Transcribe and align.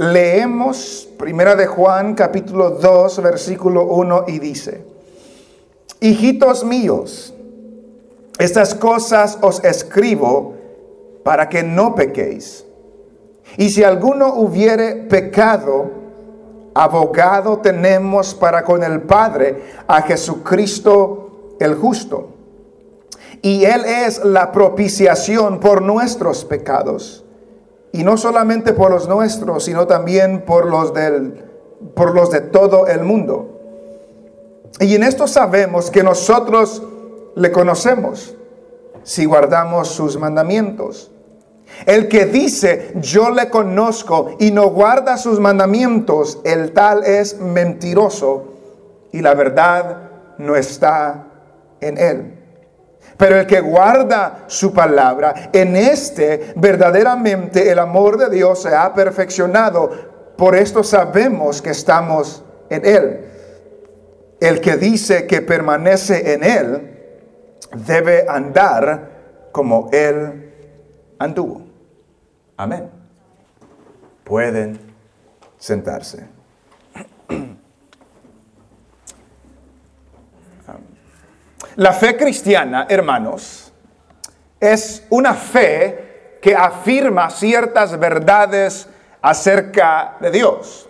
Leemos 0.00 1.06
Primera 1.18 1.54
de 1.54 1.66
Juan 1.66 2.14
capítulo 2.14 2.70
2 2.70 3.22
versículo 3.22 3.84
1 3.84 4.24
y 4.28 4.38
dice, 4.38 4.82
Hijitos 6.00 6.64
míos, 6.64 7.34
estas 8.38 8.74
cosas 8.74 9.36
os 9.42 9.62
escribo 9.62 10.54
para 11.22 11.50
que 11.50 11.62
no 11.62 11.94
pequéis. 11.94 12.64
Y 13.58 13.68
si 13.68 13.84
alguno 13.84 14.32
hubiere 14.36 14.94
pecado, 14.94 15.90
abogado 16.72 17.58
tenemos 17.58 18.34
para 18.34 18.64
con 18.64 18.82
el 18.82 19.02
Padre 19.02 19.62
a 19.86 20.00
Jesucristo 20.00 21.56
el 21.60 21.74
justo. 21.74 22.30
Y 23.42 23.66
Él 23.66 23.84
es 23.84 24.24
la 24.24 24.50
propiciación 24.50 25.60
por 25.60 25.82
nuestros 25.82 26.46
pecados. 26.46 27.22
Y 27.92 28.04
no 28.04 28.16
solamente 28.16 28.72
por 28.72 28.90
los 28.90 29.08
nuestros, 29.08 29.64
sino 29.64 29.86
también 29.86 30.44
por 30.44 30.66
los, 30.66 30.94
del, 30.94 31.44
por 31.94 32.14
los 32.14 32.30
de 32.30 32.40
todo 32.40 32.86
el 32.86 33.02
mundo. 33.02 33.60
Y 34.78 34.94
en 34.94 35.02
esto 35.02 35.26
sabemos 35.26 35.90
que 35.90 36.02
nosotros 36.02 36.82
le 37.34 37.50
conocemos 37.50 38.34
si 39.02 39.24
guardamos 39.24 39.88
sus 39.88 40.16
mandamientos. 40.18 41.10
El 41.86 42.08
que 42.08 42.26
dice, 42.26 42.92
yo 42.96 43.30
le 43.30 43.48
conozco 43.48 44.36
y 44.38 44.50
no 44.50 44.68
guarda 44.70 45.16
sus 45.16 45.40
mandamientos, 45.40 46.40
el 46.44 46.72
tal 46.72 47.04
es 47.04 47.38
mentiroso 47.38 48.54
y 49.12 49.20
la 49.20 49.34
verdad 49.34 50.10
no 50.38 50.56
está 50.56 51.26
en 51.80 51.98
él. 51.98 52.39
Pero 53.20 53.38
el 53.38 53.46
que 53.46 53.60
guarda 53.60 54.44
su 54.46 54.72
palabra, 54.72 55.50
en 55.52 55.76
este 55.76 56.54
verdaderamente 56.56 57.70
el 57.70 57.78
amor 57.78 58.16
de 58.16 58.30
Dios 58.30 58.62
se 58.62 58.74
ha 58.74 58.94
perfeccionado. 58.94 59.90
Por 60.38 60.56
esto 60.56 60.82
sabemos 60.82 61.60
que 61.60 61.68
estamos 61.68 62.42
en 62.70 62.86
él. 62.86 63.26
El 64.40 64.62
que 64.62 64.78
dice 64.78 65.26
que 65.26 65.42
permanece 65.42 66.32
en 66.32 66.44
él 66.44 66.98
debe 67.86 68.24
andar 68.26 69.10
como 69.52 69.90
él 69.92 70.54
anduvo. 71.18 71.66
Amén. 72.56 72.88
Pueden 74.24 74.80
sentarse. 75.58 76.39
La 81.76 81.92
fe 81.92 82.16
cristiana, 82.16 82.86
hermanos, 82.88 83.72
es 84.58 85.04
una 85.10 85.34
fe 85.34 86.38
que 86.42 86.54
afirma 86.54 87.30
ciertas 87.30 87.98
verdades 87.98 88.88
acerca 89.22 90.16
de 90.20 90.30
Dios. 90.30 90.88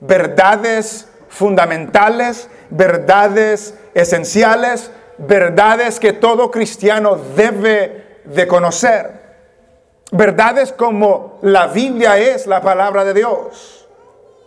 Verdades 0.00 1.08
fundamentales, 1.28 2.48
verdades 2.70 3.74
esenciales, 3.94 4.90
verdades 5.18 6.00
que 6.00 6.12
todo 6.12 6.50
cristiano 6.50 7.16
debe 7.36 8.20
de 8.24 8.46
conocer. 8.46 9.20
Verdades 10.12 10.72
como 10.72 11.38
la 11.42 11.68
Biblia 11.68 12.18
es 12.18 12.46
la 12.46 12.60
palabra 12.60 13.04
de 13.04 13.14
Dios. 13.14 13.88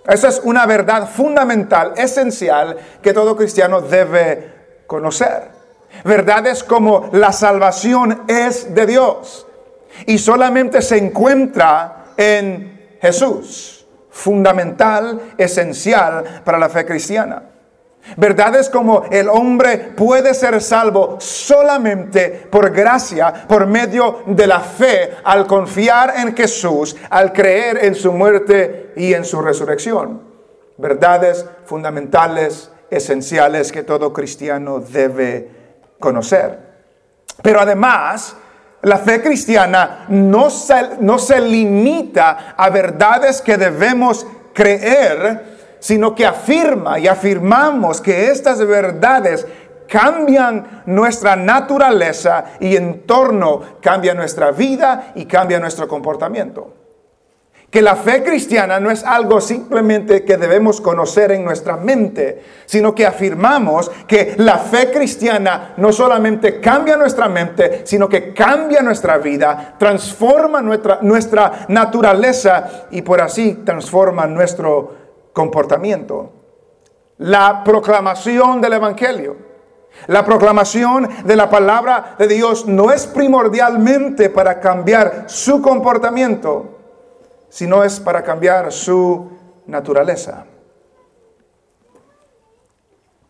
Esa 0.05 0.27
es 0.27 0.42
una 0.44 0.66
verdad 0.66 1.09
fundamental, 1.09 1.94
esencial, 1.95 2.77
que 3.02 3.14
todo 3.14 3.38
cristiano 3.38 3.80
debe 3.80 4.53
conocer. 4.88 5.52
Verdades 6.03 6.64
como 6.64 7.09
la 7.14 7.31
salvación 7.31 8.23
es 8.28 8.73
de 8.73 8.86
Dios 8.86 9.48
y 10.06 10.17
solamente 10.17 10.81
se 10.81 10.98
encuentra 10.98 12.06
en 12.17 12.98
Jesús. 13.02 13.86
Fundamental, 14.09 15.34
esencial 15.38 16.42
para 16.44 16.58
la 16.58 16.70
fe 16.70 16.86
cristiana. 16.86 17.44
Verdades 18.17 18.70
como 18.70 19.06
el 19.09 19.30
hombre 19.30 19.78
puede 19.78 20.34
ser 20.34 20.61
salvo 20.61 21.15
solamente 21.20 22.48
por 22.52 22.70
gracia, 22.71 23.33
por 23.48 23.65
medio 23.65 24.23
de 24.27 24.45
la 24.45 24.60
fe, 24.60 25.11
al 25.23 25.48
confiar 25.48 26.14
en 26.17 26.36
Jesús, 26.36 26.95
al 27.10 27.32
creer 27.32 27.86
en 27.86 27.95
su 27.95 28.11
muerte 28.11 28.92
y 28.98 29.14
en 29.14 29.23
su 29.23 29.42
resurrección. 29.42 30.21
Verdades 30.77 31.45
fundamentales, 31.65 32.70
esenciales 32.95 33.71
que 33.71 33.83
todo 33.83 34.14
cristiano 34.14 34.80
debe 34.80 35.49
conocer. 35.99 36.59
Pero 37.42 37.59
además, 37.59 38.36
la 38.81 38.98
fe 38.98 39.21
cristiana 39.21 40.05
no 40.09 40.49
se, 40.49 40.98
no 40.99 41.17
se 41.17 41.39
limita 41.39 42.53
a 42.58 42.70
verdades 42.70 43.42
que 43.42 43.58
debemos 43.58 44.26
creer, 44.53 45.77
sino 45.80 46.14
que 46.14 46.26
afirma 46.26 46.99
y 46.99 47.08
afirmamos 47.08 48.02
que 48.02 48.30
estas 48.30 48.65
verdades 48.65 49.45
cambian 49.87 50.83
nuestra 50.86 51.36
naturaleza 51.36 52.45
y 52.59 52.76
entorno, 52.76 53.61
cambia 53.82 54.14
nuestra 54.14 54.52
vida 54.52 55.11
y 55.15 55.26
cambia 55.26 55.59
nuestro 55.59 55.87
comportamiento. 55.87 56.83
Que 57.73 57.82
la 57.82 57.95
fe 57.95 58.22
cristiana 58.22 58.80
no 58.80 58.92
es 58.92 59.04
algo 59.04 59.42
simplemente 59.42 60.23
que 60.23 60.38
debemos 60.38 60.80
conocer 60.80 61.32
en 61.32 61.44
nuestra 61.44 61.76
mente, 61.76 62.44
sino 62.67 62.94
que 62.94 63.04
afirmamos 63.04 63.89
que 64.06 64.36
la 64.38 64.60
fe 64.60 64.92
cristiana 64.92 65.73
no 65.78 65.92
solamente 65.92 66.62
cambia 66.62 66.98
nuestra 66.98 67.28
mente, 67.28 67.82
sino 67.83 68.08
que 68.08 68.32
cambia 68.32 68.83
nuestra 68.83 69.17
vida, 69.17 69.73
transforma 69.80 70.62
nuestra, 70.62 71.00
nuestra 71.02 71.66
naturaleza 71.67 72.86
y 72.92 73.02
por 73.02 73.20
así 73.20 73.64
transforma 73.66 74.28
nuestro 74.28 74.95
comportamiento. 75.33 76.32
La 77.17 77.64
proclamación 77.64 78.62
del 78.62 78.73
Evangelio. 78.73 79.36
La 80.06 80.23
proclamación 80.23 81.10
de 81.26 81.36
la 81.36 81.50
palabra 81.50 82.17
de 82.20 82.28
Dios 82.28 82.67
no 82.67 82.92
es 82.92 83.08
primordialmente 83.08 84.30
para 84.30 84.60
cambiar 84.60 85.23
su 85.26 85.60
comportamiento, 85.60 86.73
sino 87.53 87.83
es 87.83 87.99
para 87.99 88.23
cambiar 88.23 88.71
su 88.71 89.30
naturaleza. 89.67 90.43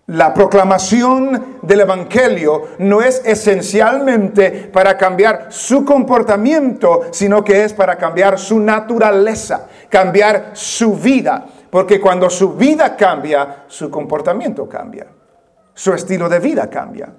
La 0.05 0.33
proclamación 0.33 1.57
del 1.61 1.81
Evangelio 1.81 2.69
no 2.77 3.01
es 3.01 3.21
esencialmente 3.25 4.69
para 4.71 4.97
cambiar 4.97 5.47
su 5.49 5.83
comportamiento, 5.83 7.01
sino 7.11 7.43
que 7.43 7.65
es 7.65 7.73
para 7.73 7.97
cambiar 7.97 8.39
su 8.39 8.61
naturaleza, 8.61 9.67
cambiar 9.89 10.51
su 10.53 10.95
vida. 10.95 11.45
Porque 11.69 11.99
cuando 11.99 12.29
su 12.29 12.53
vida 12.53 12.95
cambia, 12.95 13.65
su 13.67 13.91
comportamiento 13.91 14.69
cambia. 14.69 15.07
Su 15.73 15.93
estilo 15.93 16.29
de 16.29 16.39
vida 16.39 16.69
cambia. 16.69 17.09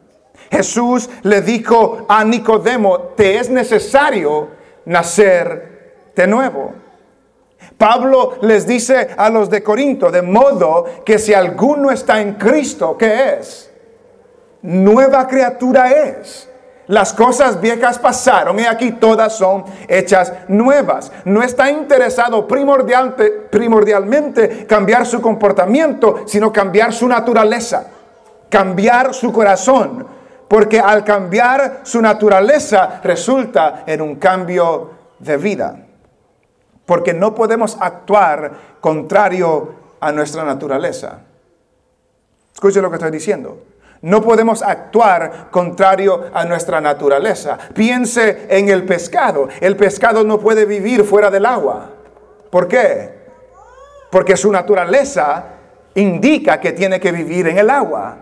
Jesús 0.50 1.10
le 1.22 1.42
dijo 1.42 2.06
a 2.08 2.24
Nicodemo, 2.24 2.98
te 3.14 3.36
es 3.36 3.50
necesario 3.50 4.48
nacer 4.86 6.12
de 6.16 6.26
nuevo. 6.26 6.83
Pablo 7.78 8.38
les 8.42 8.66
dice 8.66 9.08
a 9.16 9.28
los 9.30 9.50
de 9.50 9.62
Corinto, 9.62 10.10
de 10.10 10.22
modo 10.22 10.84
que 11.04 11.18
si 11.18 11.34
alguno 11.34 11.90
está 11.90 12.20
en 12.20 12.34
Cristo, 12.34 12.96
¿qué 12.96 13.38
es? 13.38 13.70
Nueva 14.62 15.26
criatura 15.26 15.90
es. 15.90 16.48
Las 16.86 17.14
cosas 17.14 17.60
viejas 17.60 17.98
pasaron 17.98 18.60
y 18.60 18.64
aquí 18.64 18.92
todas 18.92 19.36
son 19.36 19.64
hechas 19.88 20.32
nuevas. 20.48 21.10
No 21.24 21.42
está 21.42 21.70
interesado 21.70 22.46
primordialmente, 22.46 23.30
primordialmente 23.50 24.66
cambiar 24.66 25.06
su 25.06 25.22
comportamiento, 25.22 26.24
sino 26.26 26.52
cambiar 26.52 26.92
su 26.92 27.08
naturaleza, 27.08 27.86
cambiar 28.50 29.14
su 29.14 29.32
corazón. 29.32 30.06
Porque 30.46 30.78
al 30.78 31.04
cambiar 31.04 31.80
su 31.84 32.02
naturaleza 32.02 33.00
resulta 33.02 33.84
en 33.86 34.02
un 34.02 34.16
cambio 34.16 34.90
de 35.18 35.36
vida. 35.38 35.83
Porque 36.86 37.14
no 37.14 37.34
podemos 37.34 37.76
actuar 37.80 38.52
contrario 38.80 39.74
a 40.00 40.12
nuestra 40.12 40.44
naturaleza. 40.44 41.20
Escuche 42.52 42.80
lo 42.80 42.90
que 42.90 42.96
estoy 42.96 43.10
diciendo. 43.10 43.58
No 44.02 44.22
podemos 44.22 44.62
actuar 44.62 45.48
contrario 45.50 46.24
a 46.34 46.44
nuestra 46.44 46.80
naturaleza. 46.80 47.56
Piense 47.72 48.46
en 48.50 48.68
el 48.68 48.84
pescado. 48.84 49.48
El 49.60 49.76
pescado 49.76 50.24
no 50.24 50.38
puede 50.38 50.66
vivir 50.66 51.04
fuera 51.04 51.30
del 51.30 51.46
agua. 51.46 51.90
¿Por 52.50 52.68
qué? 52.68 53.24
Porque 54.10 54.36
su 54.36 54.52
naturaleza 54.52 55.44
indica 55.94 56.60
que 56.60 56.72
tiene 56.72 57.00
que 57.00 57.12
vivir 57.12 57.48
en 57.48 57.58
el 57.58 57.70
agua. 57.70 58.16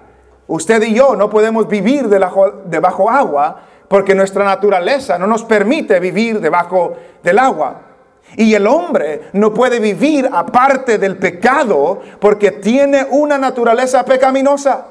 Usted 0.47 0.83
y 0.83 0.95
yo 0.95 1.17
no 1.17 1.29
podemos 1.29 1.67
vivir 1.67 2.09
debajo 2.09 3.11
agua 3.11 3.63
porque 3.89 4.15
nuestra 4.15 4.45
naturaleza 4.45 5.19
no 5.19 5.27
nos 5.27 5.45
permite 5.45 5.99
vivir 5.99 6.41
debajo 6.41 6.97
del 7.23 7.39
agua. 7.39 7.92
Y 8.37 8.55
el 8.55 8.67
hombre 8.67 9.31
no 9.33 9.53
puede 9.53 9.79
vivir 9.79 10.29
aparte 10.33 10.99
del 10.99 11.19
pecado 11.19 12.01
porque 12.19 12.53
tiene 12.53 13.07
una 13.11 13.39
naturaleza 13.39 14.05
pecaminosa 14.05 14.87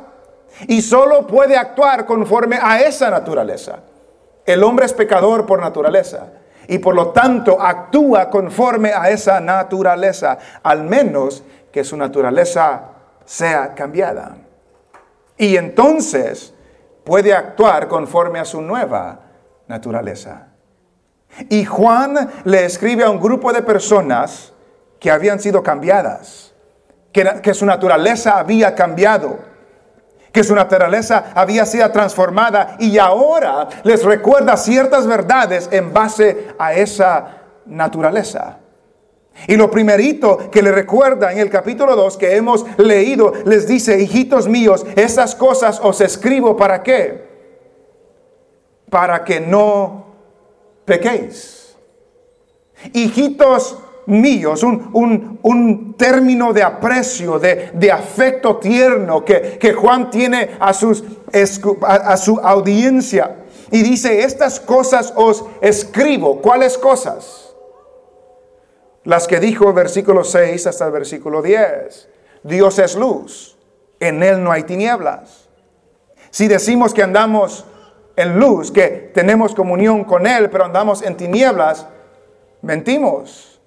y 0.68 0.82
solo 0.82 1.26
puede 1.26 1.58
actuar 1.58 2.06
conforme 2.06 2.60
a 2.62 2.82
esa 2.82 3.10
naturaleza. 3.10 3.80
El 4.46 4.64
hombre 4.64 4.86
es 4.86 4.94
pecador 4.94 5.46
por 5.46 5.60
naturaleza. 5.60 6.28
y 6.68 6.78
por 6.78 6.96
lo 6.96 7.10
tanto 7.10 7.60
actúa 7.60 8.30
conforme 8.30 8.94
a 8.94 9.10
esa 9.10 9.42
naturaleza, 9.42 10.38
al 10.64 10.84
menos 10.84 11.44
que 11.72 11.84
su 11.84 11.98
naturaleza 11.98 12.84
sea 13.26 13.74
cambiada. 13.74 14.38
Y 15.38 15.58
entonces 15.58 16.54
puede 17.04 17.34
actuar 17.34 17.88
conforme 17.88 18.40
a 18.40 18.46
su 18.46 18.62
nueva 18.62 19.20
naturaleza. 19.68 20.51
Y 21.50 21.66
Juan 21.66 22.30
le 22.44 22.66
escribe 22.66 23.04
a 23.04 23.10
un 23.10 23.20
grupo 23.20 23.52
de 23.54 23.62
personas 23.62 24.52
que 25.00 25.10
habían 25.10 25.40
sido 25.40 25.64
cambiadas, 25.64 26.54
que, 27.12 27.54
su 27.54 27.66
naturaleza 27.66 28.38
había 28.38 28.76
cambiado, 28.76 29.40
que 30.32 30.44
su 30.44 30.56
naturaleza 30.56 31.32
había 31.34 31.66
sido 31.66 31.90
transformada 31.92 32.76
y 32.80 32.98
ahora 32.98 33.68
les 33.84 34.04
recuerda 34.04 34.56
ciertas 34.58 35.08
verdades 35.08 35.70
en 35.72 35.92
base 35.92 36.50
a 36.60 36.74
esa 36.74 37.38
naturaleza. 37.66 38.60
Y 39.48 39.56
lo 39.56 39.72
primerito 39.72 40.52
que 40.52 40.62
le 40.62 40.72
recuerda 40.72 41.32
en 41.32 41.40
el 41.40 41.50
capítulo 41.50 41.96
2 41.96 42.18
que 42.18 42.36
hemos 42.36 42.66
leído, 42.78 43.34
les 43.46 43.68
dice, 43.68 44.00
hijitos 44.00 44.48
míos, 44.48 44.86
esas 44.96 45.36
cosas 45.36 45.80
os 45.82 46.00
escribo 46.02 46.56
para 46.56 46.84
qué? 46.84 47.28
Para 48.90 49.24
que 49.24 49.40
no 49.40 50.11
Hijitos 52.94 53.78
míos, 54.08 54.64
un, 54.64 55.96
término 55.98 56.52
de 56.52 56.64
aprecio, 56.64 57.40
de, 57.40 57.92
afecto 57.92 58.58
tierno 58.58 59.24
que, 59.24 59.74
Juan 59.74 60.10
tiene 60.10 60.52
a, 60.60 60.74
sus, 60.74 61.04
a 61.82 62.18
su 62.18 62.40
audiencia. 62.40 63.38
Y 63.72 63.84
dice, 63.84 64.24
estas 64.24 64.60
cosas 64.60 65.14
os 65.16 65.46
escribo. 65.62 66.42
¿Cuáles 66.42 66.78
cosas? 66.78 67.56
Las 69.04 69.28
que 69.28 69.40
dijo 69.40 69.72
versículo 69.74 70.24
6 70.24 70.68
hasta 70.68 70.86
el 70.86 70.92
versículo 70.92 71.42
10. 71.42 72.10
Dios 72.44 72.80
es 72.80 72.96
luz, 72.96 73.58
en 74.00 74.22
Él 74.24 74.44
no 74.44 74.52
hay 74.52 74.64
tinieblas. 74.64 75.50
Si 76.32 76.48
decimos 76.48 76.94
que 76.94 77.04
andamos 77.04 77.66
en 78.16 78.40
luz, 78.40 78.72
que 78.72 79.12
tenemos 79.14 79.56
comunión 79.56 80.04
con 80.04 80.28
Él, 80.28 80.50
pero 80.50 80.66
andamos 80.66 81.02
en 81.02 81.16
tinieblas, 81.18 81.88
mentimos. 82.62 83.62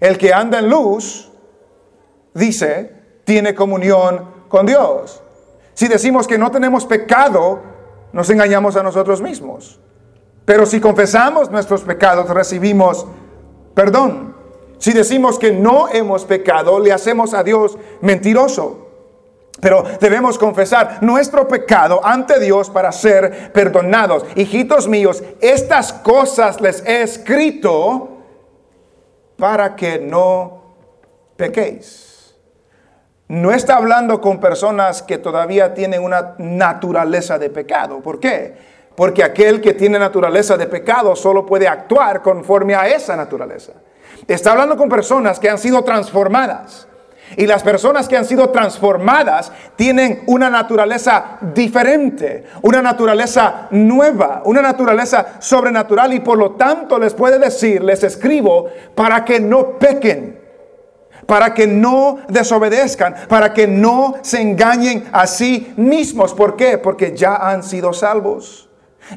El 0.00 0.18
que 0.18 0.32
anda 0.32 0.58
en 0.58 0.68
luz, 0.68 1.30
dice, 2.34 2.92
tiene 3.24 3.54
comunión 3.54 4.24
con 4.48 4.66
Dios. 4.66 5.22
Si 5.74 5.88
decimos 5.88 6.26
que 6.26 6.38
no 6.38 6.50
tenemos 6.50 6.84
pecado, 6.86 7.60
nos 8.12 8.28
engañamos 8.30 8.76
a 8.76 8.82
nosotros 8.82 9.22
mismos. 9.22 9.78
Pero 10.44 10.66
si 10.66 10.80
confesamos 10.80 11.50
nuestros 11.50 11.82
pecados, 11.82 12.28
recibimos 12.28 13.06
perdón. 13.74 14.34
Si 14.78 14.92
decimos 14.92 15.38
que 15.38 15.52
no 15.52 15.88
hemos 15.88 16.24
pecado, 16.24 16.80
le 16.80 16.92
hacemos 16.92 17.34
a 17.34 17.42
Dios 17.42 17.78
mentiroso. 18.00 18.89
Pero 19.60 19.84
debemos 20.00 20.38
confesar 20.38 20.98
nuestro 21.02 21.46
pecado 21.46 22.00
ante 22.02 22.40
Dios 22.40 22.70
para 22.70 22.92
ser 22.92 23.52
perdonados. 23.52 24.24
Hijitos 24.34 24.88
míos, 24.88 25.22
estas 25.40 25.92
cosas 25.92 26.60
les 26.60 26.84
he 26.86 27.02
escrito 27.02 28.18
para 29.36 29.76
que 29.76 29.98
no 29.98 30.62
pequéis. 31.36 32.34
No 33.28 33.52
está 33.52 33.76
hablando 33.76 34.20
con 34.20 34.40
personas 34.40 35.02
que 35.02 35.18
todavía 35.18 35.72
tienen 35.72 36.02
una 36.02 36.34
naturaleza 36.38 37.38
de 37.38 37.48
pecado. 37.48 38.00
¿Por 38.00 38.18
qué? 38.18 38.56
Porque 38.96 39.22
aquel 39.22 39.60
que 39.60 39.72
tiene 39.72 39.98
naturaleza 39.98 40.56
de 40.56 40.66
pecado 40.66 41.14
solo 41.14 41.46
puede 41.46 41.68
actuar 41.68 42.22
conforme 42.22 42.74
a 42.74 42.88
esa 42.88 43.14
naturaleza. 43.14 43.72
Está 44.26 44.52
hablando 44.52 44.76
con 44.76 44.88
personas 44.88 45.38
que 45.38 45.48
han 45.48 45.58
sido 45.58 45.84
transformadas 45.84 46.88
y 47.36 47.46
las 47.46 47.62
personas 47.62 48.08
que 48.08 48.16
han 48.16 48.24
sido 48.24 48.50
transformadas 48.50 49.52
tienen 49.76 50.22
una 50.26 50.50
naturaleza 50.50 51.38
diferente, 51.40 52.44
una 52.62 52.82
naturaleza 52.82 53.68
nueva, 53.70 54.42
una 54.44 54.62
naturaleza 54.62 55.36
sobrenatural 55.38 56.12
y 56.12 56.20
por 56.20 56.38
lo 56.38 56.52
tanto 56.52 56.98
les 56.98 57.14
puede 57.14 57.38
decir, 57.38 57.82
les 57.82 58.02
escribo 58.02 58.66
para 58.94 59.24
que 59.24 59.40
no 59.40 59.78
pequen, 59.78 60.40
para 61.26 61.54
que 61.54 61.66
no 61.66 62.18
desobedezcan, 62.28 63.14
para 63.28 63.54
que 63.54 63.66
no 63.66 64.14
se 64.22 64.40
engañen 64.40 65.08
a 65.12 65.26
sí 65.26 65.72
mismos. 65.76 66.34
¿Por 66.34 66.56
qué? 66.56 66.78
Porque 66.78 67.16
ya 67.16 67.36
han 67.36 67.62
sido 67.62 67.92
salvos, 67.92 68.68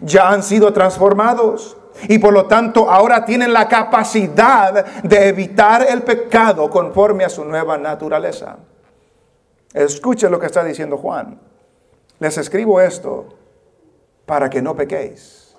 ya 0.01 0.29
han 0.29 0.43
sido 0.43 0.71
transformados 0.73 1.77
y 2.07 2.17
por 2.19 2.33
lo 2.33 2.45
tanto 2.45 2.89
ahora 2.89 3.25
tienen 3.25 3.53
la 3.53 3.67
capacidad 3.67 5.03
de 5.03 5.27
evitar 5.27 5.85
el 5.89 6.01
pecado 6.03 6.69
conforme 6.69 7.23
a 7.23 7.29
su 7.29 7.45
nueva 7.45 7.77
naturaleza. 7.77 8.57
Escuchen 9.73 10.31
lo 10.31 10.39
que 10.39 10.45
está 10.45 10.63
diciendo 10.63 10.97
Juan. 10.97 11.39
Les 12.19 12.37
escribo 12.37 12.79
esto 12.79 13.27
para 14.25 14.49
que 14.49 14.61
no 14.61 14.75
pequéis. 14.75 15.55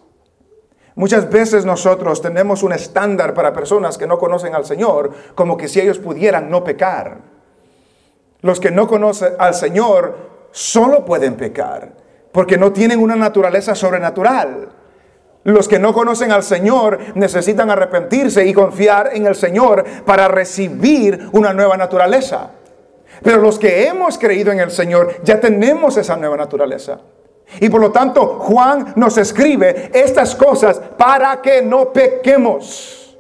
Muchas 0.97 1.29
veces 1.29 1.65
nosotros 1.65 2.23
tenemos 2.23 2.63
un 2.63 2.73
estándar 2.73 3.35
para 3.35 3.53
personas 3.53 3.99
que 3.99 4.07
no 4.07 4.17
conocen 4.17 4.55
al 4.55 4.65
Señor, 4.65 5.11
como 5.35 5.57
que 5.57 5.67
si 5.67 5.81
ellos 5.81 5.99
pudieran 5.99 6.49
no 6.49 6.63
pecar. 6.63 7.19
Los 8.43 8.61
que 8.61 8.71
no 8.71 8.87
conocen 8.87 9.35
al 9.39 9.55
Señor 9.55 10.49
solo 10.53 11.05
pueden 11.05 11.35
pecar, 11.35 11.95
porque 12.31 12.57
no 12.57 12.73
tienen 12.73 13.01
una 13.01 13.17
naturaleza 13.17 13.75
sobrenatural. 13.75 14.69
Los 15.45 15.69
que 15.69 15.79
no 15.79 15.93
conocen 15.93 16.33
al 16.33 16.43
Señor 16.43 16.99
necesitan 17.15 17.71
arrepentirse 17.71 18.47
y 18.47 18.55
confiar 18.55 19.11
en 19.13 19.27
el 19.27 19.35
Señor 19.35 19.85
para 20.07 20.27
recibir 20.27 21.29
una 21.33 21.53
nueva 21.53 21.77
naturaleza. 21.77 22.51
Pero 23.23 23.39
los 23.39 23.59
que 23.59 23.87
hemos 23.87 24.19
creído 24.19 24.53
en 24.53 24.61
el 24.61 24.71
Señor 24.71 25.23
ya 25.23 25.39
tenemos 25.39 25.99
esa 25.99 26.17
nueva 26.17 26.39
naturaleza. 26.39 27.01
Y 27.61 27.69
por 27.69 27.83
lo 27.83 27.93
tanto 27.93 28.39
Juan 28.41 28.95
nos 28.97 29.19
escribe 29.19 29.91
estas 29.93 30.35
cosas 30.35 30.81
para 30.97 31.43
que 31.43 31.61
no 31.61 31.93
pequemos. 31.93 33.19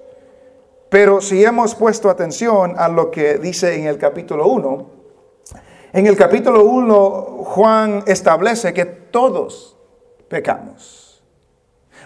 Pero 0.88 1.20
si 1.20 1.44
hemos 1.44 1.74
puesto 1.74 2.08
atención 2.08 2.74
a 2.78 2.88
lo 2.88 3.10
que 3.10 3.36
dice 3.36 3.74
en 3.74 3.86
el 3.86 3.98
capítulo 3.98 4.46
1, 4.46 4.90
en 5.92 6.06
el 6.06 6.16
capítulo 6.16 6.64
1 6.64 7.10
Juan 7.44 8.02
establece 8.06 8.72
que 8.72 8.86
todos 8.86 9.76
pecamos. 10.28 11.03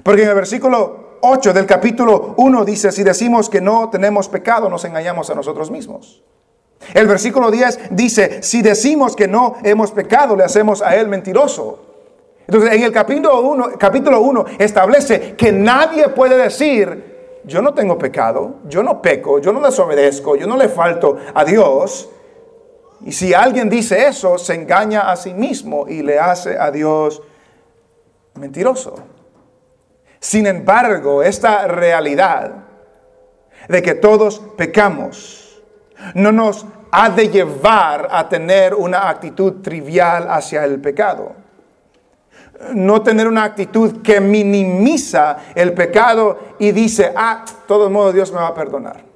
Porque 0.03 0.23
en 0.23 0.29
el 0.29 0.35
versículo 0.35 1.19
8 1.21 1.53
del 1.53 1.67
capítulo 1.67 2.35
1 2.37 2.65
dice, 2.65 2.93
si 2.93 3.03
decimos 3.03 3.49
que 3.49 3.61
no 3.61 3.91
tenemos 3.91 4.29
pecado, 4.29 4.69
nos 4.69 4.85
engañamos 4.85 5.31
a 5.31 5.35
nosotros 5.35 5.71
mismos. 5.71 6.23
El 6.95 7.07
versículo 7.07 7.51
10 7.51 7.91
dice, 7.91 8.43
si 8.43 8.63
decimos 8.63 9.17
que 9.17 9.29
no 9.29 9.57
hemos 9.63 9.91
pecado, 9.91 10.37
le 10.37 10.45
hacemos 10.45 10.81
a 10.81 10.97
él 10.97 11.09
mentiroso. 11.09 11.81
Entonces, 12.47 12.73
en 12.73 12.83
el 12.83 12.93
capítulo 12.93 13.43
1, 13.43 13.71
capítulo 13.79 14.21
1 14.21 14.45
establece 14.59 15.37
que 15.37 15.53
nadie 15.53 16.09
puede 16.09 16.39
decir, 16.39 17.41
yo 17.45 17.61
no 17.61 17.75
tengo 17.75 17.99
pecado, 17.99 18.57
yo 18.69 18.83
no 18.83 19.03
peco, 19.03 19.39
yo 19.39 19.53
no 19.53 19.61
desobedezco, 19.61 20.37
yo 20.37 20.47
no 20.47 20.57
le 20.57 20.69
falto 20.69 21.19
a 21.35 21.45
Dios. 21.45 22.09
Y 23.05 23.13
si 23.13 23.35
alguien 23.35 23.69
dice 23.69 24.07
eso, 24.07 24.39
se 24.39 24.55
engaña 24.55 25.11
a 25.11 25.17
sí 25.17 25.35
mismo 25.35 25.87
y 25.89 26.03
le 26.03 26.19
hace 26.19 26.59
a 26.59 26.71
Dios 26.71 27.23
mentiroso. 28.35 28.97
Sin 30.21 30.47
embargo, 30.47 31.23
esta 31.23 31.67
realidad 31.67 32.53
de 33.69 33.83
que 33.83 33.95
todos 33.95 34.41
pecamos 34.57 35.63
no 36.15 36.33
nos 36.33 36.67
ha 36.91 37.11
de 37.11 37.29
llevar 37.29 38.09
a 38.11 38.29
tener 38.29 38.75
una 38.75 39.09
actitud 39.09 39.63
trivial 39.63 40.27
hacia 40.31 40.65
el 40.65 40.81
pecado. 40.81 41.33
No 42.75 43.03
tener 43.03 43.29
una 43.29 43.45
actitud 43.45 44.03
que 44.03 44.21
minimiza 44.21 45.39
el 45.55 45.75
pecado 45.75 46.39
y 46.59 46.73
dice, 46.73 47.13
ah, 47.15 47.45
de 47.47 47.53
todo 47.67 47.89
modo 47.89 48.13
Dios 48.13 48.33
me 48.33 48.39
va 48.39 48.49
a 48.49 48.55
perdonar 48.55 49.08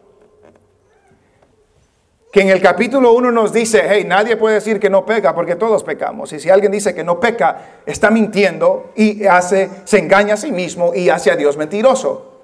que 2.33 2.41
en 2.41 2.49
el 2.49 2.62
capítulo 2.62 3.12
1 3.12 3.31
nos 3.31 3.53
dice, 3.53 3.85
hey, 3.87 4.05
nadie 4.07 4.39
puede 4.39 4.55
decir 4.55 4.81
que 4.81 4.89
no 4.89 5.05
peca 5.05 5.35
porque 5.35 5.55
todos 5.55 5.85
pecamos. 5.85 6.33
Y 6.33 6.41
si 6.41 6.49
alguien 6.49 6.73
dice 6.73 6.95
que 6.95 7.05
no 7.05 7.21
peca, 7.21 7.81
está 7.85 8.11
mintiendo 8.11 8.93
y 8.97 9.27
hace, 9.27 9.69
se 9.85 9.99
engaña 9.99 10.35
a 10.35 10.37
sí 10.39 10.51
mismo 10.51 10.95
y 10.95 11.11
hace 11.11 11.31
a 11.31 11.37
Dios 11.37 11.59
mentiroso. 11.59 12.41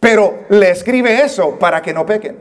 Pero 0.00 0.40
le 0.48 0.70
escribe 0.70 1.22
eso 1.22 1.56
para 1.60 1.80
que 1.80 1.94
no 1.94 2.04
pequen. 2.04 2.38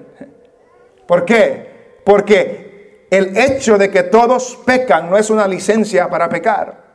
¿Por 1.06 1.26
qué? 1.26 2.00
Porque 2.04 3.06
el 3.12 3.38
hecho 3.38 3.78
de 3.78 3.92
que 3.92 4.02
todos 4.02 4.58
pecan 4.66 5.12
no 5.12 5.16
es 5.16 5.30
una 5.30 5.48
licencia 5.48 6.10
para 6.10 6.28
pecar. 6.28 6.87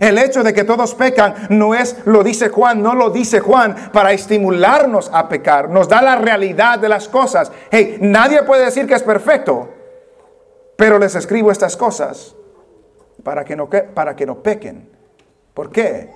El 0.00 0.18
hecho 0.18 0.42
de 0.42 0.52
que 0.52 0.64
todos 0.64 0.94
pecan 0.94 1.34
no 1.48 1.74
es, 1.74 1.96
lo 2.04 2.22
dice 2.22 2.50
Juan, 2.50 2.82
no 2.82 2.94
lo 2.94 3.10
dice 3.10 3.40
Juan 3.40 3.90
para 3.92 4.12
estimularnos 4.12 5.10
a 5.12 5.28
pecar. 5.28 5.70
Nos 5.70 5.88
da 5.88 6.02
la 6.02 6.16
realidad 6.16 6.78
de 6.78 6.88
las 6.88 7.08
cosas. 7.08 7.50
Hey, 7.70 7.96
nadie 8.00 8.42
puede 8.42 8.66
decir 8.66 8.86
que 8.86 8.94
es 8.94 9.02
perfecto, 9.02 9.68
pero 10.76 10.98
les 10.98 11.14
escribo 11.14 11.50
estas 11.50 11.76
cosas 11.76 12.36
para 13.22 13.44
que 13.44 13.56
no, 13.56 13.68
para 13.68 14.14
que 14.14 14.26
no 14.26 14.42
pequen. 14.42 14.90
¿Por 15.54 15.70
qué? 15.70 16.10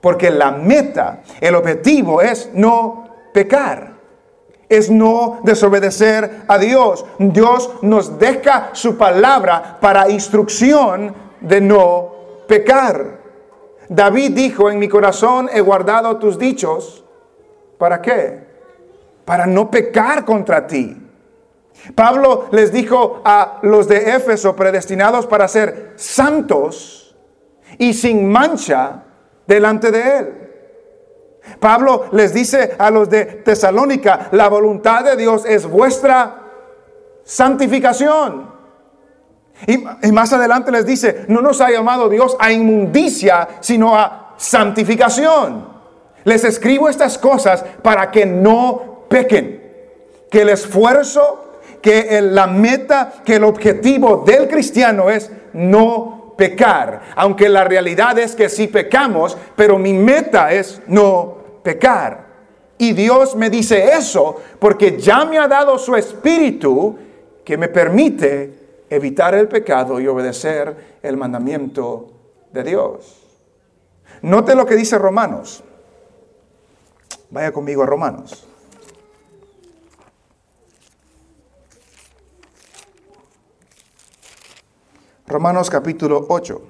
Porque 0.00 0.30
la 0.30 0.50
meta, 0.50 1.20
el 1.40 1.54
objetivo 1.54 2.22
es 2.22 2.50
no 2.54 3.08
pecar. 3.34 4.00
Es 4.68 4.88
no 4.88 5.40
desobedecer 5.42 6.42
a 6.48 6.56
Dios. 6.56 7.04
Dios 7.18 7.70
nos 7.82 8.18
deja 8.18 8.70
su 8.72 8.96
palabra 8.96 9.78
para 9.80 10.08
instrucción 10.08 11.14
de 11.40 11.60
no 11.60 12.09
pecar. 12.50 13.20
David 13.88 14.32
dijo, 14.32 14.70
en 14.70 14.80
mi 14.80 14.88
corazón 14.88 15.48
he 15.52 15.60
guardado 15.60 16.16
tus 16.18 16.36
dichos. 16.36 17.04
¿Para 17.78 18.02
qué? 18.02 18.40
Para 19.24 19.46
no 19.46 19.70
pecar 19.70 20.24
contra 20.24 20.66
ti. 20.66 20.96
Pablo 21.94 22.48
les 22.50 22.72
dijo 22.72 23.22
a 23.24 23.60
los 23.62 23.86
de 23.86 24.16
Éfeso 24.16 24.56
predestinados 24.56 25.28
para 25.28 25.46
ser 25.46 25.92
santos 25.94 27.16
y 27.78 27.94
sin 27.94 28.28
mancha 28.28 29.04
delante 29.46 29.92
de 29.92 30.18
él. 30.18 30.48
Pablo 31.60 32.06
les 32.10 32.34
dice 32.34 32.74
a 32.78 32.90
los 32.90 33.08
de 33.08 33.24
Tesalónica, 33.24 34.28
la 34.32 34.48
voluntad 34.48 35.04
de 35.04 35.16
Dios 35.16 35.44
es 35.46 35.66
vuestra 35.66 36.42
santificación. 37.22 38.49
Y, 39.66 39.78
más 40.12 40.32
adelante 40.32 40.70
les 40.70 40.86
dice, 40.86 41.24
no 41.28 41.40
nos 41.40 41.60
ha 41.60 41.70
llamado 41.70 42.08
Dios 42.08 42.36
a 42.38 42.52
inmundicia, 42.52 43.48
sino 43.60 43.96
a 43.96 44.34
santificación. 44.36 45.68
Les 46.24 46.44
escribo 46.44 46.88
estas 46.88 47.18
cosas 47.18 47.64
para 47.82 48.10
que 48.10 48.26
no 48.26 49.04
pequen. 49.08 49.60
Que 50.30 50.42
el 50.42 50.50
esfuerzo, 50.50 51.60
que 51.82 52.20
la 52.22 52.46
meta, 52.46 53.12
que 53.24 53.36
el 53.36 53.44
objetivo 53.44 54.24
del 54.26 54.48
cristiano 54.48 55.10
es 55.10 55.30
no 55.52 56.34
pecar. 56.36 57.02
Aunque 57.16 57.48
la 57.48 57.64
realidad 57.64 58.18
es 58.18 58.34
que 58.34 58.48
sí 58.48 58.66
pecamos, 58.66 59.36
pero 59.56 59.78
mi 59.78 59.92
meta 59.92 60.52
es 60.52 60.80
no 60.86 61.36
pecar. 61.62 62.30
Y 62.78 62.92
Dios 62.92 63.36
me 63.36 63.50
dice 63.50 63.92
eso 63.92 64.40
porque 64.58 64.98
ya 64.98 65.26
me 65.26 65.38
ha 65.38 65.46
dado 65.46 65.76
su 65.76 65.94
espíritu 65.96 66.96
que 67.44 67.58
me 67.58 67.68
permite 67.68 68.59
evitar 68.90 69.34
el 69.34 69.48
pecado 69.48 69.98
y 70.00 70.08
obedecer 70.08 70.98
el 71.02 71.16
mandamiento 71.16 72.10
de 72.52 72.64
Dios. 72.64 73.22
Note 74.22 74.54
lo 74.56 74.66
que 74.66 74.74
dice 74.74 74.98
Romanos. 74.98 75.62
Vaya 77.30 77.52
conmigo 77.52 77.84
a 77.84 77.86
Romanos. 77.86 78.46
Romanos 85.28 85.70
capítulo 85.70 86.26
8. 86.28 86.62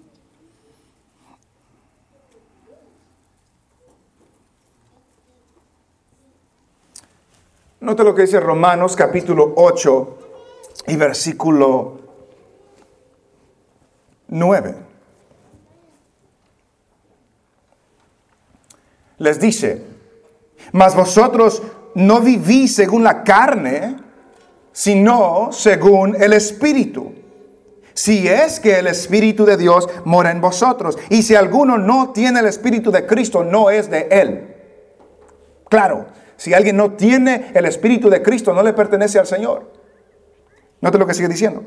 Note 7.80 8.04
lo 8.04 8.14
que 8.14 8.22
dice 8.22 8.40
Romanos 8.40 8.96
capítulo 8.96 9.52
8 9.54 10.18
y 10.86 10.96
versículo 10.96 12.00
9. 14.28 14.74
Les 19.18 19.38
dice, 19.38 19.84
mas 20.72 20.96
vosotros 20.96 21.62
no 21.94 22.20
vivís 22.20 22.74
según 22.74 23.04
la 23.04 23.22
carne, 23.22 23.96
sino 24.72 25.50
según 25.52 26.20
el 26.20 26.32
Espíritu. 26.32 27.12
Si 27.94 28.26
es 28.26 28.58
que 28.58 28.78
el 28.78 28.86
Espíritu 28.86 29.44
de 29.44 29.56
Dios 29.56 29.88
mora 30.04 30.30
en 30.30 30.40
vosotros. 30.40 30.98
Y 31.10 31.22
si 31.22 31.34
alguno 31.34 31.76
no 31.76 32.10
tiene 32.12 32.40
el 32.40 32.46
Espíritu 32.46 32.90
de 32.90 33.06
Cristo, 33.06 33.44
no 33.44 33.70
es 33.70 33.90
de 33.90 34.08
Él. 34.10 34.56
Claro, 35.68 36.06
si 36.36 36.54
alguien 36.54 36.76
no 36.76 36.92
tiene 36.92 37.52
el 37.54 37.66
Espíritu 37.66 38.08
de 38.08 38.22
Cristo, 38.22 38.52
no 38.54 38.62
le 38.62 38.72
pertenece 38.72 39.18
al 39.18 39.26
Señor. 39.26 39.81
Note 40.82 40.98
lo 40.98 41.06
que 41.06 41.14
sigue 41.14 41.28
diciendo. 41.28 41.62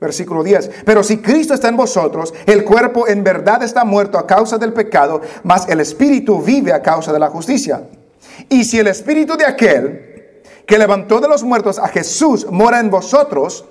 Versículo 0.00 0.42
10. 0.42 0.82
Pero 0.84 1.02
si 1.02 1.18
Cristo 1.18 1.54
está 1.54 1.68
en 1.68 1.76
vosotros, 1.76 2.34
el 2.46 2.64
cuerpo 2.64 3.06
en 3.06 3.22
verdad 3.22 3.62
está 3.62 3.84
muerto 3.84 4.18
a 4.18 4.26
causa 4.26 4.58
del 4.58 4.72
pecado, 4.72 5.20
mas 5.44 5.68
el 5.68 5.80
espíritu 5.80 6.42
vive 6.42 6.72
a 6.72 6.82
causa 6.82 7.12
de 7.12 7.18
la 7.18 7.28
justicia. 7.28 7.84
Y 8.48 8.64
si 8.64 8.78
el 8.78 8.88
espíritu 8.88 9.36
de 9.36 9.46
aquel 9.46 10.42
que 10.66 10.78
levantó 10.78 11.20
de 11.20 11.28
los 11.28 11.44
muertos 11.44 11.78
a 11.78 11.88
Jesús 11.88 12.46
mora 12.50 12.80
en 12.80 12.90
vosotros, 12.90 13.64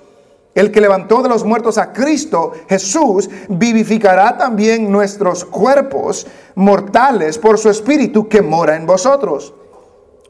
el 0.54 0.70
que 0.70 0.80
levantó 0.80 1.22
de 1.22 1.28
los 1.28 1.44
muertos 1.44 1.78
a 1.78 1.92
Cristo, 1.92 2.52
Jesús, 2.68 3.28
vivificará 3.48 4.36
también 4.36 4.90
nuestros 4.90 5.44
cuerpos 5.44 6.26
mortales 6.54 7.38
por 7.38 7.58
su 7.58 7.68
espíritu 7.68 8.28
que 8.28 8.40
mora 8.40 8.76
en 8.76 8.86
vosotros. 8.86 9.52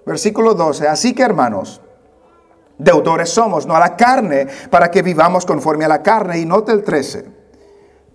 Versículo 0.04 0.54
12. 0.54 0.88
Así 0.88 1.14
que 1.14 1.23
hermanos, 1.23 1.80
Deudores 2.81 3.29
somos, 3.29 3.67
no 3.67 3.77
a 3.77 3.81
la 3.81 3.95
carne, 3.95 4.47
para 4.71 4.91
que 4.91 5.03
vivamos 5.03 5.45
conforme 5.45 5.85
a 5.85 5.89
la 5.89 6.03
carne. 6.03 6.39
Y 6.39 6.47
note 6.47 6.73
el 6.73 6.83
13. 6.83 7.27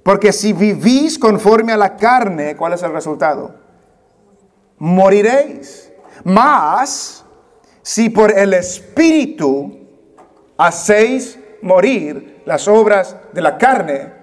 Porque 0.01 0.33
si 0.33 0.53
vivís 0.53 1.19
conforme 1.19 1.71
a 1.71 1.77
la 1.77 1.95
carne, 1.95 2.55
¿cuál 2.55 2.73
es 2.73 2.81
el 2.81 2.91
resultado? 2.91 3.55
Moriréis. 4.79 5.91
Mas, 6.23 7.23
si 7.83 8.09
por 8.09 8.35
el 8.37 8.53
Espíritu 8.55 9.79
hacéis 10.57 11.37
morir 11.61 12.41
las 12.45 12.67
obras 12.67 13.15
de 13.33 13.41
la 13.41 13.57
carne, 13.59 14.13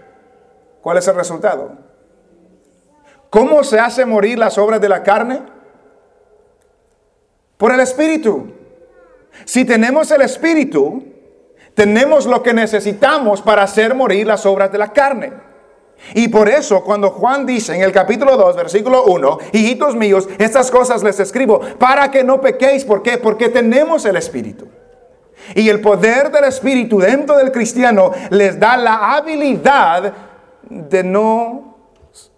¿cuál 0.80 0.98
es 0.98 1.06
el 1.06 1.14
resultado? 1.14 1.72
¿Cómo 3.30 3.62
se 3.62 3.78
hace 3.78 4.04
morir 4.04 4.38
las 4.38 4.58
obras 4.58 4.80
de 4.80 4.88
la 4.88 5.04
carne? 5.04 5.42
Por 7.56 7.72
el 7.72 7.80
Espíritu. 7.80 8.61
Si 9.44 9.64
tenemos 9.64 10.10
el 10.10 10.22
Espíritu, 10.22 11.04
tenemos 11.74 12.26
lo 12.26 12.42
que 12.42 12.52
necesitamos 12.52 13.42
para 13.42 13.62
hacer 13.62 13.94
morir 13.94 14.26
las 14.26 14.44
obras 14.46 14.70
de 14.70 14.78
la 14.78 14.92
carne. 14.92 15.32
Y 16.14 16.28
por 16.28 16.48
eso 16.48 16.82
cuando 16.82 17.10
Juan 17.10 17.46
dice 17.46 17.74
en 17.74 17.82
el 17.82 17.92
capítulo 17.92 18.36
2, 18.36 18.56
versículo 18.56 19.04
1, 19.04 19.38
hijitos 19.52 19.94
míos, 19.94 20.28
estas 20.38 20.70
cosas 20.70 21.02
les 21.02 21.20
escribo 21.20 21.60
para 21.78 22.10
que 22.10 22.24
no 22.24 22.40
pequéis. 22.40 22.84
¿Por 22.84 23.02
qué? 23.02 23.18
Porque 23.18 23.48
tenemos 23.48 24.04
el 24.04 24.16
Espíritu. 24.16 24.68
Y 25.54 25.68
el 25.68 25.80
poder 25.80 26.30
del 26.30 26.44
Espíritu 26.44 26.98
dentro 26.98 27.36
del 27.36 27.50
cristiano 27.52 28.12
les 28.30 28.58
da 28.58 28.76
la 28.76 29.16
habilidad 29.16 30.12
de 30.68 31.04
no 31.04 31.71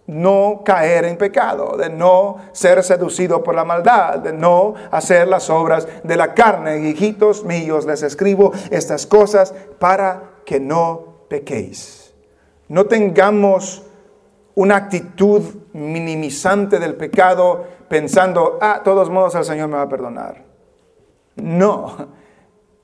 no 0.07 0.61
caer 0.63 1.05
en 1.05 1.17
pecado, 1.17 1.77
de 1.77 1.89
no 1.89 2.37
ser 2.51 2.83
seducido 2.83 3.43
por 3.43 3.55
la 3.55 3.65
maldad, 3.65 4.19
de 4.19 4.33
no 4.33 4.75
hacer 4.91 5.27
las 5.27 5.49
obras 5.49 5.87
de 6.03 6.15
la 6.15 6.33
carne. 6.33 6.89
Hijitos 6.89 7.43
míos, 7.43 7.85
les 7.85 8.03
escribo 8.03 8.51
estas 8.69 9.07
cosas 9.07 9.53
para 9.79 10.35
que 10.45 10.59
no 10.59 11.25
pequéis. 11.27 12.13
No 12.67 12.85
tengamos 12.85 13.83
una 14.53 14.75
actitud 14.75 15.41
minimizante 15.73 16.79
del 16.79 16.95
pecado 16.95 17.65
pensando, 17.89 18.57
ah, 18.61 18.81
todos 18.83 19.09
modos 19.09 19.35
el 19.35 19.43
Señor 19.43 19.69
me 19.69 19.77
va 19.77 19.83
a 19.83 19.89
perdonar. 19.89 20.43
No, 21.35 21.95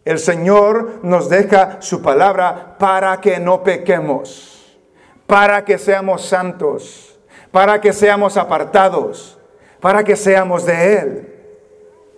el 0.03 0.19
Señor 0.19 0.99
nos 1.03 1.29
deja 1.29 1.81
su 1.81 2.01
palabra 2.01 2.75
para 2.77 3.21
que 3.21 3.39
no 3.39 3.63
pequemos, 3.63 4.77
para 5.27 5.63
que 5.63 5.77
seamos 5.77 6.25
santos 6.25 7.10
para 7.51 7.81
que 7.81 7.93
seamos 7.93 8.37
apartados, 8.37 9.37
para 9.79 10.03
que 10.03 10.15
seamos 10.15 10.65
de 10.65 10.97
Él. 10.97 11.27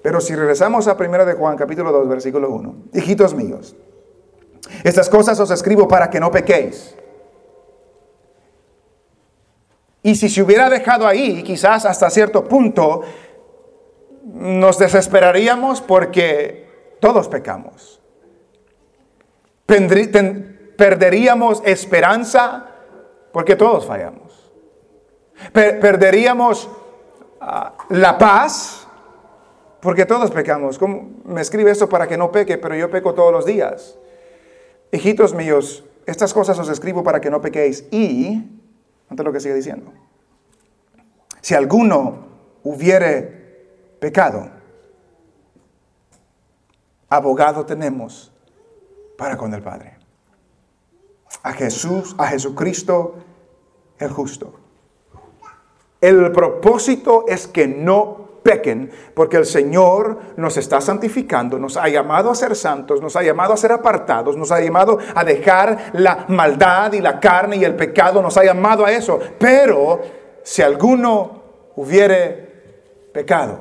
Pero 0.02 0.22
si 0.22 0.36
regresamos 0.36 0.88
a 0.88 0.94
1 0.94 1.26
de 1.26 1.34
Juan 1.34 1.58
capítulo 1.58 1.92
2 1.92 2.08
versículo 2.08 2.50
1, 2.50 2.76
hijitos 2.94 3.34
míos, 3.34 3.76
estas 4.84 5.10
cosas 5.10 5.40
os 5.40 5.50
escribo 5.52 5.88
para 5.88 6.10
que 6.10 6.20
no 6.20 6.30
pequéis. 6.32 6.96
Y 10.04 10.16
si 10.16 10.30
se 10.30 10.42
hubiera 10.42 10.70
dejado 10.70 11.08
ahí, 11.08 11.44
quizás 11.44 11.86
hasta 11.86 12.10
cierto 12.10 12.44
punto, 12.44 13.02
nos 14.26 14.78
desesperaríamos 14.78 15.82
porque 15.82 16.98
todos 17.00 17.30
pecamos. 17.30 18.02
Perderíamos 20.76 21.62
esperanza 21.66 22.68
porque 23.32 23.56
todos 23.56 23.86
fallamos 23.86 24.43
perderíamos 25.52 26.70
ah, 27.42 27.74
la 27.90 28.18
paz, 28.18 28.88
porque 29.82 30.06
todos 30.06 30.32
pecamos. 30.32 30.80
Me 31.26 31.42
escribe 31.42 31.72
esto 31.72 31.90
para 31.90 32.08
que 32.08 32.18
no 32.18 32.32
peque, 32.32 32.58
pero 32.58 32.76
yo 32.76 32.90
peco 32.90 33.14
todos 33.14 33.32
los 33.32 33.46
días. 33.46 33.98
Hijitos 34.92 35.34
míos, 35.34 35.84
estas 36.06 36.34
cosas 36.34 36.58
os 36.60 36.70
escribo 36.70 37.04
para 37.04 37.20
que 37.20 37.30
no 37.30 37.42
pequéis. 37.42 37.86
Y, 37.92 38.44
ante 39.10 39.24
lo 39.24 39.32
que 39.32 39.40
sigue 39.40 39.56
diciendo, 39.56 39.92
si 41.42 41.56
alguno 41.56 42.28
hubiere 42.64 43.98
pecado, 44.00 44.50
abogado 47.10 47.66
tenemos 47.66 48.32
para 49.18 49.38
con 49.38 49.54
el 49.54 49.62
Padre. 49.62 49.98
A 51.42 51.54
Jesús, 51.54 52.16
a 52.18 52.28
Jesucristo 52.28 53.16
el 54.00 54.10
justo 54.10 54.63
El 56.04 56.34
propósito 56.34 57.24
es 57.30 57.48
que 57.48 57.66
no 57.66 58.42
pequen, 58.44 58.92
porque 59.14 59.38
el 59.38 59.46
Señor 59.46 60.20
nos 60.36 60.58
está 60.58 60.82
santificando, 60.82 61.58
nos 61.58 61.78
ha 61.78 61.88
llamado 61.88 62.30
a 62.30 62.36
ser 62.36 62.58
santos, 62.58 63.02
nos 63.02 63.16
ha 63.16 63.24
llamado 63.24 63.54
a 63.54 63.58
ser 63.58 63.72
apartados, 63.72 64.36
nos 64.36 64.52
ha 64.52 64.60
llamado 64.60 65.00
a 65.16 65.24
dejar 65.24 65.92
la 65.94 66.26
maldad 66.28 66.92
y 66.92 67.00
la 67.00 67.22
carne 67.22 67.56
y 67.56 67.64
el 67.64 67.78
pecado, 67.78 68.22
nos 68.22 68.36
ha 68.36 68.44
llamado 68.44 68.86
a 68.86 68.92
eso. 68.92 69.18
Pero 69.40 70.02
si 70.44 70.62
alguno 70.62 71.42
hubiere 71.78 73.12
pecado, 73.14 73.60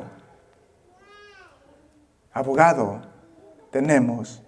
abogado 2.32 3.02
tenemos 3.70 4.42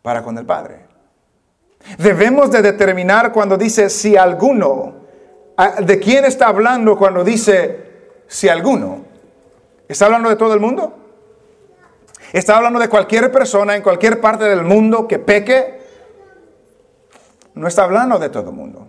para 0.00 0.22
con 0.22 0.38
el 0.38 0.46
Padre. 0.46 0.86
Debemos 1.98 2.52
de 2.52 2.62
determinar 2.62 3.32
cuando 3.32 3.56
dice 3.56 3.90
si 3.90 4.16
alguno, 4.16 5.03
¿de 5.82 5.98
quién 6.00 6.24
está 6.24 6.48
hablando 6.48 6.96
cuando 6.96 7.24
dice 7.24 8.20
si 8.26 8.48
alguno? 8.48 9.04
¿Está 9.88 10.06
hablando 10.06 10.28
de 10.28 10.36
todo 10.36 10.54
el 10.54 10.60
mundo? 10.60 10.94
¿Está 12.32 12.56
hablando 12.56 12.80
de 12.80 12.88
cualquier 12.88 13.30
persona 13.30 13.76
en 13.76 13.82
cualquier 13.82 14.20
parte 14.20 14.44
del 14.44 14.62
mundo 14.62 15.06
que 15.06 15.18
peque? 15.18 15.80
No 17.54 17.68
está 17.68 17.84
hablando 17.84 18.18
de 18.18 18.28
todo 18.28 18.50
el 18.50 18.56
mundo. 18.56 18.88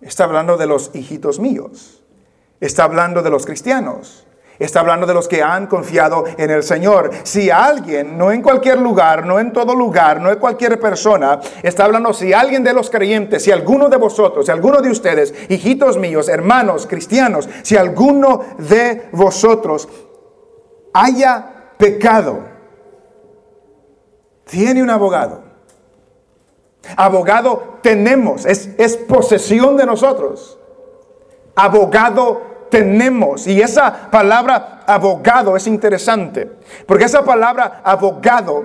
Está 0.00 0.24
hablando 0.24 0.56
de 0.56 0.66
los 0.66 0.94
hijitos 0.94 1.40
míos. 1.40 2.04
Está 2.60 2.84
hablando 2.84 3.22
de 3.22 3.30
los 3.30 3.44
cristianos. 3.44 4.24
Está 4.58 4.80
hablando 4.80 5.06
de 5.06 5.14
los 5.14 5.28
que 5.28 5.42
han 5.42 5.68
confiado 5.68 6.24
en 6.36 6.50
el 6.50 6.64
Señor. 6.64 7.10
Si 7.22 7.48
alguien, 7.48 8.18
no 8.18 8.32
en 8.32 8.42
cualquier 8.42 8.78
lugar, 8.78 9.24
no 9.24 9.38
en 9.38 9.52
todo 9.52 9.74
lugar, 9.74 10.20
no 10.20 10.30
en 10.30 10.38
cualquier 10.38 10.80
persona, 10.80 11.40
está 11.62 11.84
hablando 11.84 12.12
si 12.12 12.32
alguien 12.32 12.64
de 12.64 12.72
los 12.72 12.90
creyentes, 12.90 13.44
si 13.44 13.52
alguno 13.52 13.88
de 13.88 13.96
vosotros, 13.96 14.46
si 14.46 14.52
alguno 14.52 14.80
de 14.80 14.90
ustedes, 14.90 15.32
hijitos 15.48 15.96
míos, 15.96 16.28
hermanos, 16.28 16.86
cristianos, 16.86 17.48
si 17.62 17.76
alguno 17.76 18.44
de 18.58 19.08
vosotros 19.12 19.88
haya 20.92 21.74
pecado, 21.78 22.40
tiene 24.44 24.82
un 24.82 24.90
abogado. 24.90 25.44
Abogado 26.96 27.78
tenemos, 27.82 28.44
es, 28.44 28.70
es 28.78 28.96
posesión 28.96 29.76
de 29.76 29.86
nosotros. 29.86 30.58
Abogado 31.54 32.47
tenemos. 32.70 33.46
Y 33.46 33.60
esa 33.60 34.10
palabra 34.10 34.80
abogado 34.86 35.56
es 35.56 35.66
interesante, 35.66 36.50
porque 36.86 37.04
esa 37.04 37.24
palabra 37.24 37.80
abogado 37.84 38.64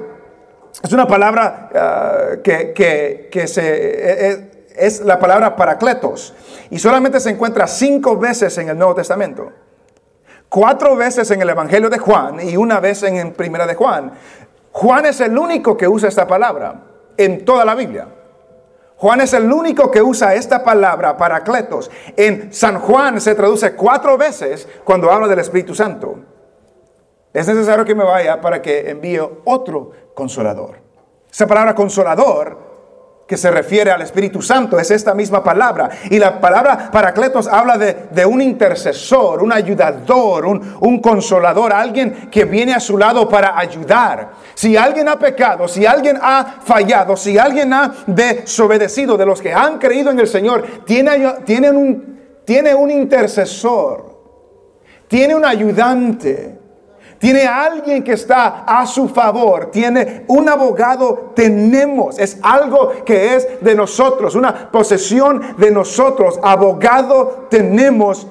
es 0.81 0.91
una 0.91 1.07
palabra 1.07 1.69
ah, 1.75 2.27
que, 2.43 2.74
que, 3.31 3.48
se, 3.48 3.62
e, 3.62 4.31
e, 4.31 4.65
es, 4.75 5.01
la 5.01 5.19
palabra 5.19 5.55
paracletos, 5.55 6.33
y 6.69 6.79
solamente 6.79 7.19
se 7.19 7.29
encuentra 7.29 7.67
cinco 7.67 8.17
veces 8.17 8.57
en 8.57 8.69
el 8.69 8.77
Nuevo 8.77 8.95
Testamento. 8.95 9.51
Cuatro 10.50 10.95
veces 10.95 11.29
en 11.31 11.41
el 11.41 11.50
Evangelio 11.50 11.89
de 11.89 11.98
Juan 11.98 12.48
y 12.48 12.57
una 12.57 12.79
vez 12.79 13.01
en 13.03 13.33
Primera 13.33 13.65
de 13.65 13.74
Juan. 13.74 14.12
Juan 14.72 15.05
es 15.05 15.19
el 15.22 15.38
único 15.38 15.75
que 15.75 15.88
usa 15.88 16.10
esta 16.10 16.27
palabra 16.27 16.75
en 17.17 17.43
toda 17.43 17.65
la 17.65 17.74
Biblia. 17.74 18.07
Juan 19.03 19.19
es 19.19 19.33
el 19.33 19.51
único 19.51 19.91
que 19.91 20.01
usa 20.01 20.33
esta 20.33 20.63
palabra 20.63 21.17
paracletos. 21.17 21.91
En 22.15 22.53
San 22.53 22.79
Juan 22.79 23.19
se 23.19 23.36
traduce 23.36 23.75
cuatro 23.75 24.17
veces 24.17 24.65
cuando 24.86 25.12
habla 25.12 25.27
del 25.27 25.39
Espíritu 25.39 25.75
Santo. 25.75 26.19
Es 27.33 27.45
necesario 27.45 27.83
que 27.83 27.95
me 27.95 28.05
vaya 28.05 28.39
para 28.39 28.62
que 28.62 28.89
envíe 28.89 29.19
otro 29.43 29.91
consolador. 30.15 30.77
Esa 31.29 31.45
palabra 31.45 31.75
consolador 31.75 32.57
que 33.27 33.38
se 33.38 33.50
refiere 33.50 33.89
al 33.89 34.01
Espíritu 34.01 34.42
Santo 34.42 34.77
es 34.77 34.92
esta 34.92 35.13
misma 35.13 35.44
palabra. 35.44 35.89
Y 36.10 36.20
la 36.20 36.42
palabra 36.42 36.92
paracletos 36.92 37.48
habla 37.48 37.77
de, 37.77 38.25
un 38.25 38.42
intercesor, 38.42 39.42
un 39.42 39.53
ayudador, 39.53 40.46
un, 40.46 40.75
un, 40.82 41.00
consolador, 41.00 41.72
alguien 41.72 42.30
que 42.30 42.46
viene 42.46 42.74
a 42.74 42.80
su 42.80 42.98
lado 42.98 43.27
para 43.30 43.58
ayudar. 43.58 44.32
Si 44.53 44.75
alguien 44.75 45.08
ha 45.08 45.18
pecado, 45.18 45.68
si 45.68 45.86
alguien 45.86 46.20
ha 46.22 46.58
fallado, 46.63 47.15
si 47.15 47.38
alguien 47.38 47.74
ha 47.74 47.94
desobedecido 48.07 49.18
de 49.18 49.25
los 49.25 49.42
que 49.42 49.53
han 49.53 49.77
creído 49.77 50.12
en 50.12 50.20
el 50.20 50.27
Señor, 50.27 50.83
tiene, 50.86 51.72
un, 51.72 52.42
tiene 52.46 52.75
un 52.75 52.92
intercesor, 52.92 54.20
tiene 55.07 55.33
un 55.36 55.46
ayudante 55.46 56.63
tiene 57.24 57.48
alguien 57.48 58.03
que 58.03 58.12
está 58.12 58.66
a 58.68 58.86
su 58.86 59.07
favor, 59.07 59.72
tiene 59.72 60.25
un 60.27 60.50
abogado, 60.50 61.31
tenemos, 61.33 62.20
es 62.20 62.38
algo 62.42 62.92
que 63.05 63.38
es 63.38 63.62
de 63.62 63.75
nosotros, 63.75 64.36
una 64.36 64.70
posesión 64.70 65.55
de 65.57 65.72
nosotros, 65.72 66.38
abogado 66.44 67.48
tenemos 67.50 68.27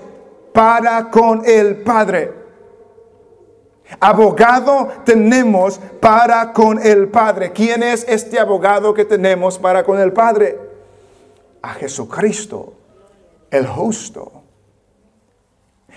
para 0.52 1.08
con 1.08 1.40
el 1.46 1.76
Padre. 1.76 2.34
Abogado 3.98 4.88
tenemos 5.06 5.80
para 5.98 6.52
con 6.52 6.78
el 6.78 7.08
Padre. 7.08 7.50
¿Quién 7.52 7.82
es 7.82 8.04
este 8.06 8.38
abogado 8.38 8.92
que 8.92 9.06
tenemos 9.06 9.58
para 9.58 9.84
con 9.84 9.98
el 10.00 10.12
Padre? 10.12 10.58
A 11.62 11.70
Jesucristo, 11.70 12.74
el 13.50 13.66
justo. 13.66 14.41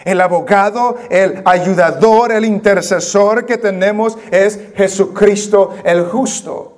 El 0.03 0.21
abogado, 0.21 0.97
el 1.09 1.41
ayudador, 1.45 2.31
el 2.31 2.45
intercesor 2.45 3.45
que 3.45 3.57
tenemos 3.57 4.17
es 4.29 4.59
Jesucristo 4.75 5.75
el 5.83 6.03
justo. 6.05 6.73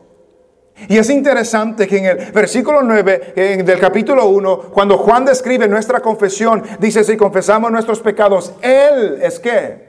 Y 0.88 0.98
es 0.98 1.10
interesante 1.10 1.88
que 1.88 1.98
en 1.98 2.06
el 2.06 2.32
versículo 2.32 2.84
9 2.84 3.34
del 3.66 3.80
capítulo 3.80 4.28
1, 4.28 4.60
cuando 4.72 4.98
Juan 5.00 5.26
describe 5.26 5.68
nuestra 5.68 6.00
confesión, 6.02 6.64
dice, 6.80 7.04
si 7.04 7.18
confesamos 7.18 7.72
nuestros 7.72 8.00
pecados, 8.00 8.54
Él 8.62 9.20
es 9.22 9.40
que 9.40 9.88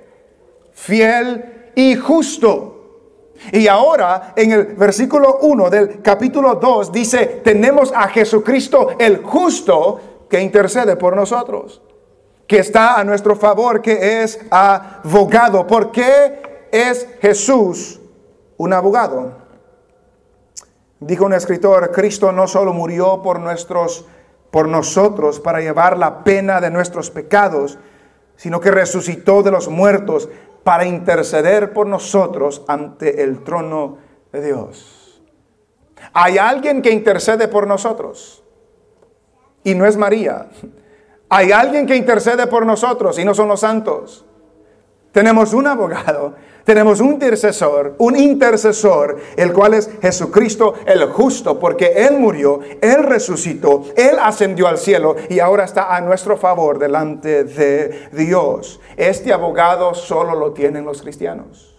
fiel 0.72 1.72
y 1.74 1.94
justo. 1.94 2.74
Y 3.52 3.68
ahora 3.68 4.32
en 4.34 4.52
el 4.52 4.64
versículo 4.74 5.38
1 5.42 5.70
del 5.70 6.02
capítulo 6.02 6.54
2 6.54 6.90
dice, 6.90 7.42
tenemos 7.44 7.92
a 7.94 8.08
Jesucristo 8.08 8.96
el 8.98 9.18
justo 9.18 10.00
que 10.28 10.40
intercede 10.40 10.96
por 10.96 11.14
nosotros 11.14 11.82
que 12.48 12.58
está 12.58 12.98
a 12.98 13.04
nuestro 13.04 13.36
favor, 13.36 13.80
que 13.82 14.22
es 14.22 14.40
abogado. 14.50 15.66
¿Por 15.66 15.92
qué 15.92 16.66
es 16.72 17.06
Jesús 17.20 18.00
un 18.56 18.72
abogado? 18.72 19.32
Dijo 20.98 21.26
un 21.26 21.34
escritor, 21.34 21.92
Cristo 21.92 22.32
no 22.32 22.48
solo 22.48 22.72
murió 22.72 23.22
por 23.22 23.38
nuestros 23.38 24.06
por 24.50 24.66
nosotros 24.66 25.40
para 25.40 25.60
llevar 25.60 25.98
la 25.98 26.24
pena 26.24 26.60
de 26.60 26.70
nuestros 26.70 27.10
pecados, 27.10 27.78
sino 28.36 28.60
que 28.60 28.70
resucitó 28.70 29.42
de 29.42 29.50
los 29.50 29.68
muertos 29.68 30.28
para 30.64 30.86
interceder 30.86 31.72
por 31.72 31.86
nosotros 31.86 32.62
ante 32.66 33.22
el 33.22 33.44
trono 33.44 33.98
de 34.32 34.42
Dios. 34.42 35.22
Hay 36.12 36.38
alguien 36.38 36.80
que 36.80 36.90
intercede 36.90 37.48
por 37.48 37.66
nosotros 37.66 38.42
y 39.64 39.74
no 39.74 39.84
es 39.84 39.96
María. 39.96 40.48
Hay 41.28 41.52
alguien 41.52 41.86
que 41.86 41.96
intercede 41.96 42.46
por 42.46 42.64
nosotros 42.64 43.18
y 43.18 43.24
no 43.24 43.34
son 43.34 43.48
los 43.48 43.60
santos. 43.60 44.24
Tenemos 45.12 45.52
un 45.52 45.66
abogado, 45.66 46.34
tenemos 46.64 47.00
un 47.00 47.12
intercesor, 47.12 47.94
un 47.98 48.16
intercesor, 48.16 49.18
el 49.36 49.52
cual 49.52 49.74
es 49.74 49.90
Jesucristo 50.00 50.74
el 50.86 51.06
justo, 51.06 51.58
porque 51.58 51.92
Él 51.96 52.18
murió, 52.18 52.60
Él 52.80 53.02
resucitó, 53.02 53.84
Él 53.96 54.18
ascendió 54.20 54.68
al 54.68 54.78
cielo 54.78 55.16
y 55.28 55.40
ahora 55.40 55.64
está 55.64 55.96
a 55.96 56.00
nuestro 56.00 56.36
favor 56.36 56.78
delante 56.78 57.44
de 57.44 58.08
Dios. 58.12 58.80
Este 58.96 59.32
abogado 59.32 59.94
solo 59.94 60.34
lo 60.34 60.52
tienen 60.52 60.84
los 60.84 61.02
cristianos. 61.02 61.74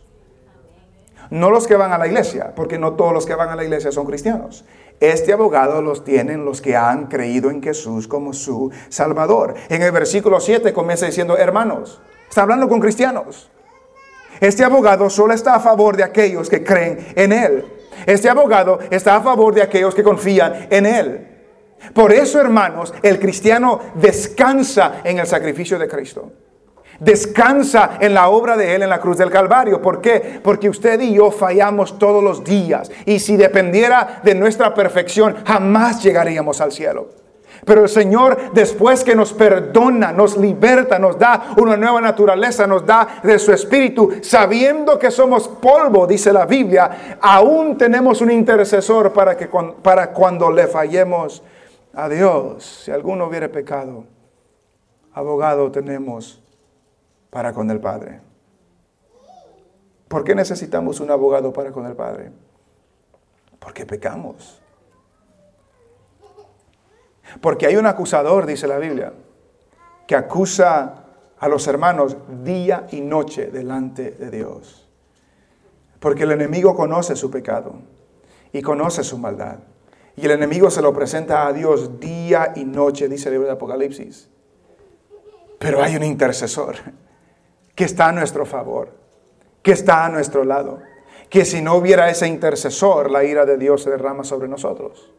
No 1.30 1.52
los 1.52 1.68
que 1.68 1.76
van 1.76 1.94
a 1.94 2.00
la 2.00 2.08
iglesia, 2.08 2.54
porque 2.56 2.80
no 2.80 2.94
todos 2.94 3.14
los 3.14 3.28
que 3.28 3.36
van 3.36 3.50
a 3.50 3.56
la 3.56 3.64
iglesia 3.64 3.92
son 3.92 4.08
cristianos. 4.08 4.66
Este 5.00 5.32
abogado 5.32 5.82
los 5.82 6.04
tienen 6.04 6.44
los 6.44 6.62
que 6.62 6.76
han 6.76 7.08
creído 7.08 7.50
en 7.50 7.64
Jesús 7.64 8.08
como 8.08 8.34
su 8.34 8.72
Salvador. 8.90 9.56
En 9.70 9.82
el 9.82 9.92
versículo 9.92 10.40
7 10.40 10.74
comienza 10.74 11.06
diciendo, 11.06 11.38
hermanos, 11.38 12.02
está 12.28 12.42
hablando 12.42 12.68
con 12.68 12.80
cristianos. 12.80 13.50
Este 14.42 14.64
abogado 14.64 15.10
solo 15.10 15.34
está 15.34 15.56
a 15.56 15.60
favor 15.60 15.96
de 15.96 16.04
aquellos 16.04 16.50
que 16.50 16.64
creen 16.64 17.14
en 17.16 17.32
Él. 17.32 17.66
Este 18.06 18.30
abogado 18.30 18.80
está 18.90 19.16
a 19.16 19.22
favor 19.22 19.54
de 19.54 19.62
aquellos 19.62 19.96
que 19.96 20.04
confían 20.04 20.68
en 20.70 20.86
Él. 20.86 21.28
Por 21.94 22.12
eso, 22.12 22.40
hermanos, 22.40 22.94
el 23.02 23.20
cristiano 23.20 23.80
descansa 23.96 25.02
en 25.04 25.20
el 25.20 25.28
sacrificio 25.28 25.80
de 25.80 25.88
Cristo. 25.88 26.32
Descansa 27.00 27.98
en 28.00 28.14
la 28.14 28.30
obra 28.30 28.58
de 28.58 28.76
Él 28.76 28.84
en 28.84 28.90
la 28.90 29.00
cruz 29.00 29.18
del 29.18 29.30
Calvario. 29.30 29.82
¿Por 29.82 30.02
qué? 30.02 30.40
Porque 30.44 30.70
usted 30.70 31.00
y 31.02 31.14
yo 31.14 31.32
fallamos 31.32 31.98
todos 31.98 32.24
los 32.24 32.44
días. 32.44 32.92
Y 33.06 33.20
si 33.20 33.38
dependiera 33.38 34.22
de 34.24 34.36
nuestra 34.36 34.74
perfección, 34.74 35.38
jamás 35.46 36.04
llegaríamos 36.04 36.62
al 36.62 36.72
cielo. 36.72 37.10
Pero 37.66 37.84
el 37.84 37.90
Señor, 37.90 38.54
después 38.54 39.04
que 39.04 39.16
nos 39.16 39.34
perdona, 39.34 40.12
nos 40.12 40.38
liberta, 40.38 40.98
nos 40.98 41.20
da 41.20 41.54
una 41.58 41.76
nueva 41.76 42.00
naturaleza, 42.00 42.66
nos 42.66 42.86
da 42.86 43.20
de 43.22 43.38
su 43.38 43.52
espíritu, 43.52 44.12
sabiendo 44.22 44.98
que 44.98 45.12
somos 45.12 45.48
polvo, 45.48 46.08
dice 46.08 46.32
la 46.32 46.46
Biblia, 46.46 47.18
aún 47.20 47.78
tenemos 47.78 48.22
un 48.22 48.32
intercesor 48.32 49.12
para, 49.12 49.36
que, 49.36 49.50
para 49.82 50.12
cuando 50.12 50.50
le 50.50 50.68
fallemos 50.68 51.44
a 51.94 52.08
Dios, 52.08 52.84
si 52.86 52.92
alguno 52.92 53.28
hubiera 53.28 53.50
pecado 53.50 54.06
abogado 55.14 55.72
tenemos 55.72 56.42
para 57.30 57.54
con 57.54 57.70
el 57.70 57.80
Padre? 57.80 58.22
¿Por 60.08 60.24
qué 60.24 60.34
necesitamos 60.34 61.00
un 61.00 61.12
abogado 61.12 61.54
para 61.54 61.72
con 61.72 61.86
el 61.86 61.96
Padre? 61.96 62.32
Porque 63.60 63.86
pecamos. 63.86 64.60
Porque 67.42 67.68
hay 67.68 67.76
un 67.76 67.86
acusador, 67.86 68.48
dice 68.48 68.68
la 68.68 68.80
Biblia, 68.80 69.14
que 70.08 70.16
acusa 70.16 71.06
a 71.38 71.48
los 71.48 71.68
hermanos 71.68 72.18
día 72.44 72.88
y 72.92 73.02
noche 73.02 73.52
delante 73.52 74.12
de 74.12 74.32
Dios. 74.32 74.90
Porque 76.00 76.24
el 76.24 76.32
enemigo 76.32 76.76
conoce 76.76 77.16
su 77.16 77.30
pecado 77.30 77.76
y 78.52 78.62
conoce 78.64 79.04
su 79.04 79.20
maldad. 79.20 79.60
Y 80.16 80.26
el 80.26 80.32
enemigo 80.32 80.72
se 80.72 80.82
lo 80.82 80.92
presenta 80.92 81.46
a 81.46 81.54
Dios 81.54 82.00
día 82.00 82.54
y 82.56 82.66
noche, 82.66 83.08
dice 83.08 83.30
el 83.30 83.36
libro 83.36 83.48
de 83.48 83.54
Apocalipsis. 83.54 84.28
Pero 85.60 85.84
hay 85.84 85.96
un 85.96 86.04
intercesor 86.04 86.78
que 87.80 87.86
está 87.86 88.10
a 88.10 88.12
nuestro 88.12 88.46
favor, 88.46 88.90
que 89.64 89.72
está 89.72 90.04
a 90.04 90.10
nuestro 90.10 90.44
lado. 90.44 90.80
Que 91.30 91.46
si 91.46 91.62
no 91.62 91.76
hubiera 91.76 92.10
ese 92.10 92.28
intercesor, 92.28 93.10
la 93.10 93.24
ira 93.24 93.46
de 93.46 93.58
Dios 93.58 93.84
se 93.84 93.90
derrama 93.90 94.26
sobre 94.26 94.50
nosotros. 94.50 95.10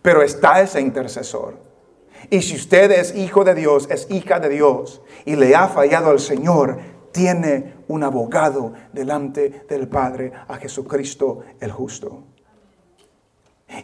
Pero 0.00 0.22
está 0.22 0.62
ese 0.62 0.80
intercesor. 0.80 1.58
Y 2.30 2.40
si 2.40 2.56
usted 2.56 2.90
es 2.92 3.14
hijo 3.14 3.44
de 3.44 3.54
Dios, 3.54 3.88
es 3.90 4.06
hija 4.10 4.40
de 4.40 4.48
Dios, 4.48 5.02
y 5.26 5.36
le 5.36 5.54
ha 5.54 5.68
fallado 5.68 6.08
al 6.08 6.18
Señor, 6.18 6.78
tiene 7.12 7.74
un 7.88 8.04
abogado 8.04 8.72
delante 8.94 9.66
del 9.68 9.86
Padre, 9.86 10.32
a 10.48 10.56
Jesucristo 10.56 11.40
el 11.60 11.72
justo. 11.72 12.22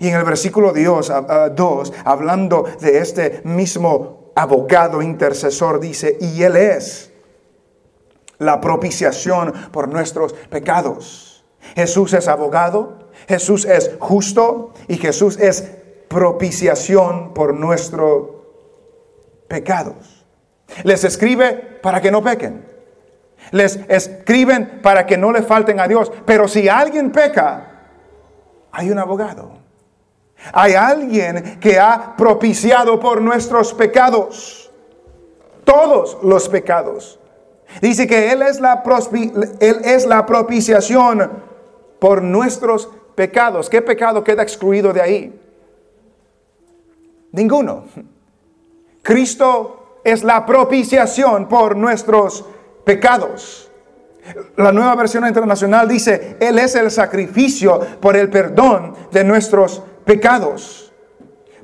Y 0.00 0.08
en 0.08 0.14
el 0.14 0.24
versículo 0.24 0.72
2, 0.72 1.92
hablando 2.06 2.64
de 2.80 2.98
este 3.00 3.42
mismo 3.44 4.32
abogado 4.34 5.02
intercesor, 5.02 5.78
dice, 5.78 6.16
y 6.18 6.42
Él 6.42 6.56
es 6.56 7.12
la 8.38 8.60
propiciación 8.60 9.52
por 9.70 9.88
nuestros 9.88 10.32
pecados. 10.32 11.44
Jesús 11.74 12.12
es 12.12 12.28
abogado, 12.28 13.10
Jesús 13.28 13.64
es 13.64 13.92
justo 13.98 14.72
y 14.88 14.96
Jesús 14.96 15.38
es 15.38 15.62
propiciación 16.08 17.34
por 17.34 17.54
nuestros 17.54 18.28
pecados. 19.48 20.24
Les 20.84 21.04
escribe 21.04 21.78
para 21.82 22.00
que 22.00 22.10
no 22.10 22.22
pequen. 22.22 22.64
Les 23.52 23.76
escriben 23.88 24.80
para 24.82 25.06
que 25.06 25.16
no 25.16 25.32
le 25.32 25.42
falten 25.42 25.80
a 25.80 25.86
Dios. 25.86 26.10
Pero 26.24 26.48
si 26.48 26.68
alguien 26.68 27.12
peca, 27.12 27.82
hay 28.72 28.90
un 28.90 28.98
abogado. 28.98 29.52
Hay 30.52 30.74
alguien 30.74 31.58
que 31.60 31.78
ha 31.78 32.14
propiciado 32.16 33.00
por 33.00 33.20
nuestros 33.20 33.72
pecados. 33.72 34.70
Todos 35.64 36.18
los 36.22 36.48
pecados. 36.48 37.18
Dice 37.80 38.06
que 38.06 38.32
Él 38.32 38.42
es 38.42 38.60
la, 38.60 38.82
él 39.60 39.80
es 39.84 40.06
la 40.06 40.24
propiciación 40.24 41.30
por 41.98 42.22
nuestros 42.22 42.88
pecados. 43.14 43.68
¿Qué 43.68 43.82
pecado 43.82 44.22
queda 44.22 44.42
excluido 44.42 44.92
de 44.92 45.00
ahí? 45.00 45.40
Ninguno. 47.32 47.84
Cristo 49.02 50.00
es 50.04 50.22
la 50.24 50.46
propiciación 50.46 51.48
por 51.48 51.76
nuestros 51.76 52.44
pecados. 52.84 53.70
La 54.56 54.72
nueva 54.72 54.94
versión 54.96 55.26
internacional 55.26 55.88
dice, 55.88 56.36
Él 56.40 56.58
es 56.58 56.74
el 56.74 56.90
sacrificio 56.90 57.80
por 58.00 58.16
el 58.16 58.30
perdón 58.30 58.94
de 59.12 59.24
nuestros 59.24 59.82
pecados. 60.04 60.92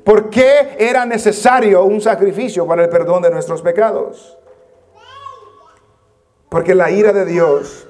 ¿Por 0.03 0.29
qué 0.29 0.75
era 0.77 1.05
necesario 1.05 1.83
un 1.83 2.01
sacrificio 2.01 2.67
para 2.67 2.83
el 2.83 2.89
perdón 2.89 3.21
de 3.21 3.31
nuestros 3.31 3.61
pecados? 3.61 4.37
Porque 6.53 6.75
la 6.75 6.91
ira 6.91 7.11
de 7.13 7.25
Dios 7.25 7.87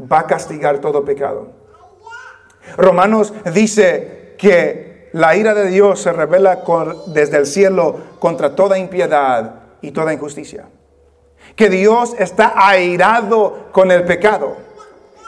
va 0.00 0.20
a 0.20 0.26
castigar 0.26 0.78
todo 0.78 1.04
pecado. 1.04 1.48
Romanos 2.78 3.34
dice 3.52 4.34
que 4.38 5.10
la 5.12 5.36
ira 5.36 5.52
de 5.52 5.66
Dios 5.66 6.00
se 6.00 6.14
revela 6.14 6.62
desde 7.08 7.36
el 7.36 7.44
cielo 7.44 7.94
contra 8.18 8.54
toda 8.54 8.78
impiedad 8.78 9.64
y 9.82 9.90
toda 9.90 10.14
injusticia. 10.14 10.64
Que 11.54 11.68
Dios 11.68 12.16
está 12.18 12.54
airado 12.56 13.66
con 13.70 13.90
el 13.90 14.04
pecado. 14.04 14.56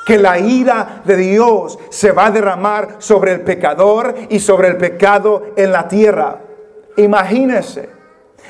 Que 0.07 0.17
la 0.17 0.39
ira 0.39 1.03
de 1.05 1.15
Dios 1.15 1.79
se 1.91 2.13
va 2.13 2.29
a 2.29 2.31
derramar 2.31 2.97
sobre 3.01 3.33
el 3.33 3.43
pecador 3.43 4.15
y 4.31 4.41
sobre 4.41 4.69
el 4.69 4.79
pecado 4.79 5.49
en 5.57 5.73
la 5.73 5.87
tierra. 5.89 6.41
Imagínese 6.97 7.98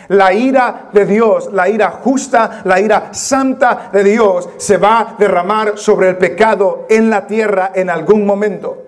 la 0.08 0.32
ira 0.32 0.88
de 0.92 1.04
Dios, 1.06 1.50
la 1.52 1.68
ira 1.68 1.90
justa, 1.90 2.62
la 2.64 2.80
ira 2.80 3.08
santa 3.12 3.90
de 3.92 4.04
Dios 4.04 4.48
se 4.56 4.76
va 4.76 5.00
a 5.00 5.16
derramar 5.18 5.78
sobre 5.78 6.08
el 6.08 6.16
pecado 6.16 6.86
en 6.88 7.10
la 7.10 7.26
tierra 7.26 7.72
en 7.74 7.90
algún 7.90 8.24
momento. 8.24 8.84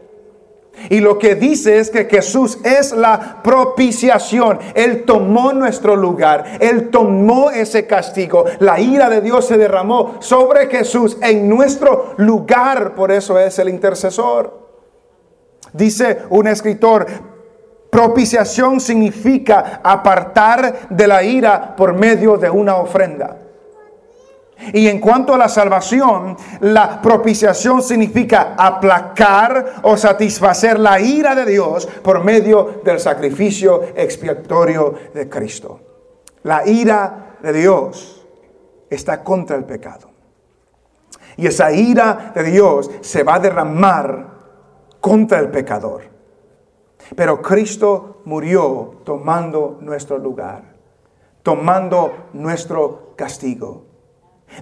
Y 0.89 1.01
lo 1.01 1.19
que 1.19 1.35
dice 1.35 1.79
es 1.79 1.91
que 1.91 2.07
Jesús 2.07 2.59
es 2.65 2.93
la 2.93 3.43
propiciación. 3.43 4.59
Él 4.75 5.05
tomó 5.05 5.53
nuestro 5.53 5.95
lugar. 5.95 6.59
Él 6.59 6.89
tomó 6.89 7.51
ese 7.51 7.87
castigo. 7.87 8.45
La 8.61 8.81
ira 8.81 9.11
de 9.11 9.21
Dios 9.21 9.47
se 9.47 9.59
derramó 9.59 10.17
sobre 10.21 10.69
Jesús 10.69 11.19
en 11.21 11.49
nuestro 11.49 12.15
lugar. 12.17 12.95
Por 12.95 13.13
eso 13.13 13.39
es 13.39 13.59
el 13.59 13.69
intercesor. 13.69 14.59
Dice 15.73 16.23
un 16.31 16.47
escritor, 16.47 17.07
Propiciación 17.91 18.81
significa 18.81 19.81
apartar 19.83 20.89
de 20.89 21.07
la 21.09 21.23
ira 21.23 21.75
por 21.75 21.93
medio 21.93 22.37
de 22.37 22.49
una 22.49 22.77
ofrenda. 22.77 23.37
Y 24.73 24.89
en 24.89 25.01
cuanto 25.01 25.35
a 25.35 25.39
la 25.39 25.49
salvación, 25.49 26.37
la 26.61 27.01
propiciación 27.01 27.83
significa 27.83 28.55
aplacar 28.57 29.81
o 29.83 29.97
satisfacer 29.97 30.79
la 30.79 31.01
ira 31.01 31.35
de 31.35 31.47
Dios 31.47 31.87
por 31.87 32.23
medio 32.23 32.81
del 32.85 33.01
sacrificio 33.01 33.83
expiatorio 33.97 34.95
de 35.15 35.29
Cristo. 35.29 35.81
La 36.43 36.67
ira 36.67 37.37
de 37.43 37.53
Dios 37.53 38.27
está 38.89 39.25
contra 39.25 39.57
el 39.57 39.65
pecado. 39.65 40.11
Y 41.37 41.47
esa 41.47 41.73
ira 41.73 42.33
de 42.35 42.45
Dios 42.45 42.91
se 43.01 43.23
va 43.23 43.37
a 43.37 43.41
derramar 43.41 44.27
contra 45.01 45.39
el 45.39 45.49
pecador. 45.49 46.20
Pero 47.17 47.43
Cristo 47.43 48.23
murió 48.25 49.01
tomando 49.05 49.79
nuestro 49.81 50.19
lugar, 50.19 50.63
tomando 51.43 52.29
nuestro 52.33 53.15
castigo. 53.17 53.87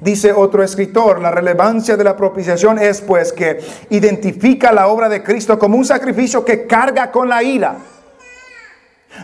Dice 0.01 0.33
otro 0.33 0.63
escritor, 0.63 1.21
la 1.21 1.31
relevancia 1.31 1.97
de 1.97 2.05
la 2.05 2.17
propiciación 2.17 2.79
es 2.79 3.01
pues 3.01 3.33
que 3.33 3.59
identifica 3.91 4.71
la 4.71 4.87
obra 4.89 5.09
de 5.09 5.23
Cristo 5.23 5.59
como 5.59 5.77
un 5.77 5.85
sacrificio 5.85 6.45
que 6.45 6.67
carga 6.67 7.11
con 7.11 7.29
la 7.29 7.43
ira. 7.43 7.77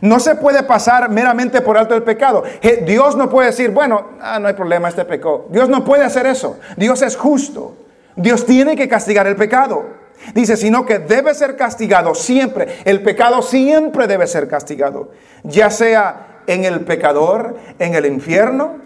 No 0.00 0.18
se 0.18 0.34
puede 0.34 0.62
pasar 0.62 1.10
meramente 1.10 1.60
por 1.60 1.76
alto 1.76 1.94
el 1.94 2.02
pecado. 2.02 2.42
Dios 2.84 3.16
no 3.16 3.28
puede 3.28 3.48
decir, 3.48 3.70
bueno, 3.70 4.08
ah, 4.20 4.38
no 4.40 4.48
hay 4.48 4.54
problema, 4.54 4.88
este 4.88 5.04
pecado. 5.04 5.46
Dios 5.50 5.68
no 5.68 5.84
puede 5.84 6.02
hacer 6.02 6.26
eso. 6.26 6.58
Dios 6.76 7.02
es 7.02 7.16
justo. 7.16 7.76
Dios 8.16 8.44
tiene 8.46 8.74
que 8.74 8.88
castigar 8.88 9.26
el 9.26 9.36
pecado. 9.36 10.03
Dice, 10.34 10.56
sino 10.56 10.86
que 10.86 10.98
debe 10.98 11.34
ser 11.34 11.56
castigado 11.56 12.14
siempre. 12.14 12.78
El 12.84 13.02
pecado 13.02 13.42
siempre 13.42 14.06
debe 14.06 14.26
ser 14.26 14.48
castigado, 14.48 15.10
ya 15.42 15.70
sea 15.70 16.42
en 16.46 16.64
el 16.64 16.80
pecador, 16.80 17.56
en 17.78 17.94
el 17.94 18.06
infierno 18.06 18.78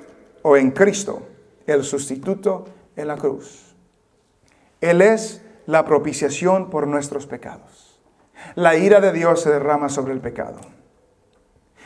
o 0.42 0.56
en 0.56 0.70
Cristo, 0.70 1.22
el 1.66 1.84
sustituto 1.84 2.66
en 2.96 3.08
la 3.08 3.16
cruz. 3.16 3.74
Él 4.80 5.02
es 5.02 5.42
la 5.66 5.84
propiciación 5.84 6.70
por 6.70 6.86
nuestros 6.86 7.26
pecados. 7.26 8.00
La 8.54 8.76
ira 8.76 9.00
de 9.00 9.12
Dios 9.12 9.42
se 9.42 9.50
derrama 9.50 9.88
sobre 9.88 10.12
el 10.12 10.20
pecado. 10.20 10.58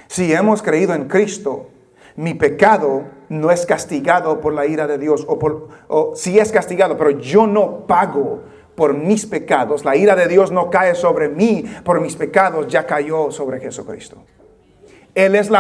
Si 0.09 0.33
hemos 0.33 0.63
creído 0.63 0.95
en 0.95 1.09
Cristo, 1.09 1.71
mi 2.17 2.35
pecado 2.35 3.05
no 3.29 3.51
es 3.51 3.65
castigado 3.65 4.41
por 4.41 4.53
la 4.53 4.67
ira 4.67 4.87
de 4.87 4.99
Dios, 4.99 5.25
o, 5.27 5.39
por, 5.39 5.69
o 5.89 6.13
si 6.15 6.39
es 6.39 6.53
castigado, 6.53 6.99
pero 6.99 7.11
yo 7.11 7.47
no 7.47 7.87
pago 7.87 8.43
por 8.75 8.95
mis 8.95 9.27
pecados. 9.27 9.85
La 9.85 9.97
ira 9.97 10.17
de 10.17 10.27
Dios 10.29 10.51
no 10.51 10.71
cae 10.71 10.95
sobre 10.95 11.29
mí 11.29 11.65
por 11.85 12.01
mis 12.01 12.17
pecados, 12.17 12.69
ya 12.69 12.87
cayó 12.87 13.31
sobre 13.31 13.61
Jesucristo. 13.61 14.19
Él 15.15 15.35
es, 15.35 15.51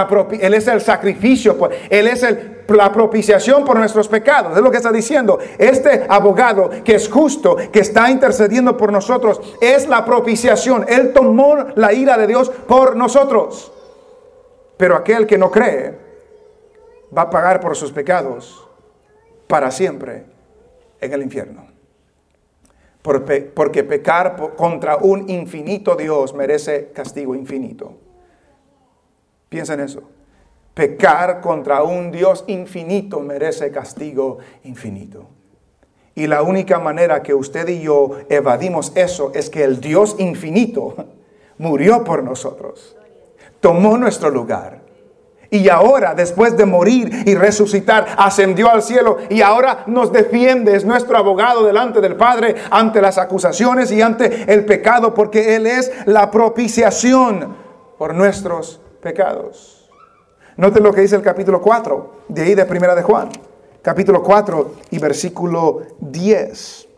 el 0.66 0.80
sacrificio, 0.80 1.58
Él 1.90 2.06
es 2.06 2.26
la 2.68 2.90
propiciación 2.90 3.66
por 3.66 3.78
nuestros 3.78 4.08
pecados. 4.08 4.56
Es 4.56 4.62
lo 4.62 4.70
que 4.70 4.78
está 4.78 4.90
diciendo. 4.90 5.38
Este 5.58 6.06
abogado 6.08 6.70
que 6.82 6.94
es 6.94 7.06
justo, 7.06 7.56
que 7.70 7.80
está 7.80 8.10
intercediendo 8.10 8.78
por 8.78 8.90
nosotros, 8.90 9.42
es 9.60 9.88
la 9.88 10.06
propiciación. 10.06 10.86
Él 10.88 11.12
tomó 11.12 11.56
la 11.74 11.92
ira 11.92 12.16
de 12.16 12.26
Dios 12.26 12.48
por 12.48 12.96
nosotros. 12.96 13.70
Pero 14.78 14.96
aquel 14.96 15.26
que 15.26 15.36
no 15.36 15.50
cree 15.50 15.98
va 17.16 17.22
a 17.22 17.30
pagar 17.30 17.60
por 17.60 17.76
sus 17.76 17.92
pecados 17.92 18.66
para 19.48 19.70
siempre 19.70 20.24
en 20.98 21.12
el 21.12 21.22
infierno 21.22 21.71
porque 23.02 23.84
pecar 23.84 24.54
contra 24.56 24.96
un 24.96 25.28
infinito 25.28 25.96
Dios 25.96 26.34
merece 26.34 26.90
castigo 26.92 27.34
infinito. 27.34 27.94
Piensa 29.48 29.74
en 29.74 29.80
eso. 29.80 30.02
Pecar 30.72 31.40
contra 31.40 31.82
un 31.82 32.10
Dios 32.10 32.44
infinito 32.46 33.20
merece 33.20 33.70
castigo 33.70 34.38
infinito. 34.64 35.26
Y 36.14 36.26
la 36.26 36.42
única 36.42 36.78
manera 36.78 37.22
que 37.22 37.34
usted 37.34 37.68
y 37.68 37.82
yo 37.82 38.18
evadimos 38.28 38.92
eso 38.94 39.32
es 39.34 39.50
que 39.50 39.64
el 39.64 39.80
Dios 39.80 40.16
infinito 40.18 40.94
murió 41.58 42.04
por 42.04 42.22
nosotros, 42.22 42.96
tomó 43.60 43.98
nuestro 43.98 44.30
lugar. 44.30 44.81
Y 45.52 45.68
ahora, 45.68 46.14
después 46.14 46.56
de 46.56 46.66
morir 46.66 47.22
y 47.26 47.36
resucitar, 47.36 48.06
ascendió 48.16 48.70
al 48.70 48.82
cielo 48.82 49.18
y 49.30 49.42
ahora 49.42 49.84
nos 49.86 50.10
defiende, 50.10 50.74
es 50.74 50.84
nuestro 50.84 51.16
abogado 51.16 51.64
delante 51.64 52.00
del 52.00 52.16
Padre 52.16 52.56
ante 52.70 53.00
las 53.00 53.18
acusaciones 53.18 53.92
y 53.92 54.02
ante 54.02 54.52
el 54.52 54.64
pecado, 54.64 55.14
porque 55.14 55.54
Él 55.54 55.66
es 55.66 55.92
la 56.06 56.30
propiciación 56.30 57.54
por 57.98 58.14
nuestros 58.14 58.80
pecados. 59.00 59.90
Note 60.56 60.80
lo 60.80 60.92
que 60.92 61.02
dice 61.02 61.14
el 61.14 61.22
capítulo 61.22 61.60
4, 61.60 62.24
de 62.28 62.42
ahí 62.42 62.54
de 62.54 62.64
Primera 62.64 62.96
de 62.96 63.02
Juan 63.02 63.28
capítulo 63.82 64.22
4 64.22 64.74
y 64.90 64.98
versículo 64.98 65.82
10. 66.00 66.88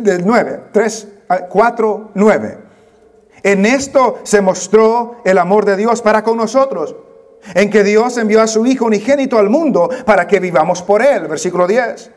Del 0.00 0.26
9, 0.26 0.64
3, 0.72 1.08
4, 1.48 2.10
9. 2.14 2.67
En 3.42 3.66
esto 3.66 4.18
se 4.22 4.40
mostró 4.40 5.16
el 5.24 5.38
amor 5.38 5.64
de 5.64 5.76
Dios 5.76 6.02
para 6.02 6.22
con 6.22 6.36
nosotros, 6.36 6.94
en 7.54 7.70
que 7.70 7.84
Dios 7.84 8.16
envió 8.18 8.42
a 8.42 8.46
su 8.46 8.66
Hijo 8.66 8.86
unigénito 8.86 9.38
al 9.38 9.48
mundo 9.48 9.88
para 10.04 10.26
que 10.26 10.40
vivamos 10.40 10.82
por 10.82 11.02
Él. 11.02 11.26
Versículo 11.28 11.66
10. 11.66 12.10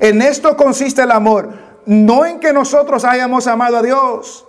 En 0.00 0.22
esto 0.22 0.56
consiste 0.56 1.02
el 1.02 1.10
amor, 1.10 1.50
no 1.86 2.24
en 2.24 2.40
que 2.40 2.52
nosotros 2.52 3.04
hayamos 3.04 3.46
amado 3.46 3.78
a 3.78 3.82
Dios, 3.82 4.46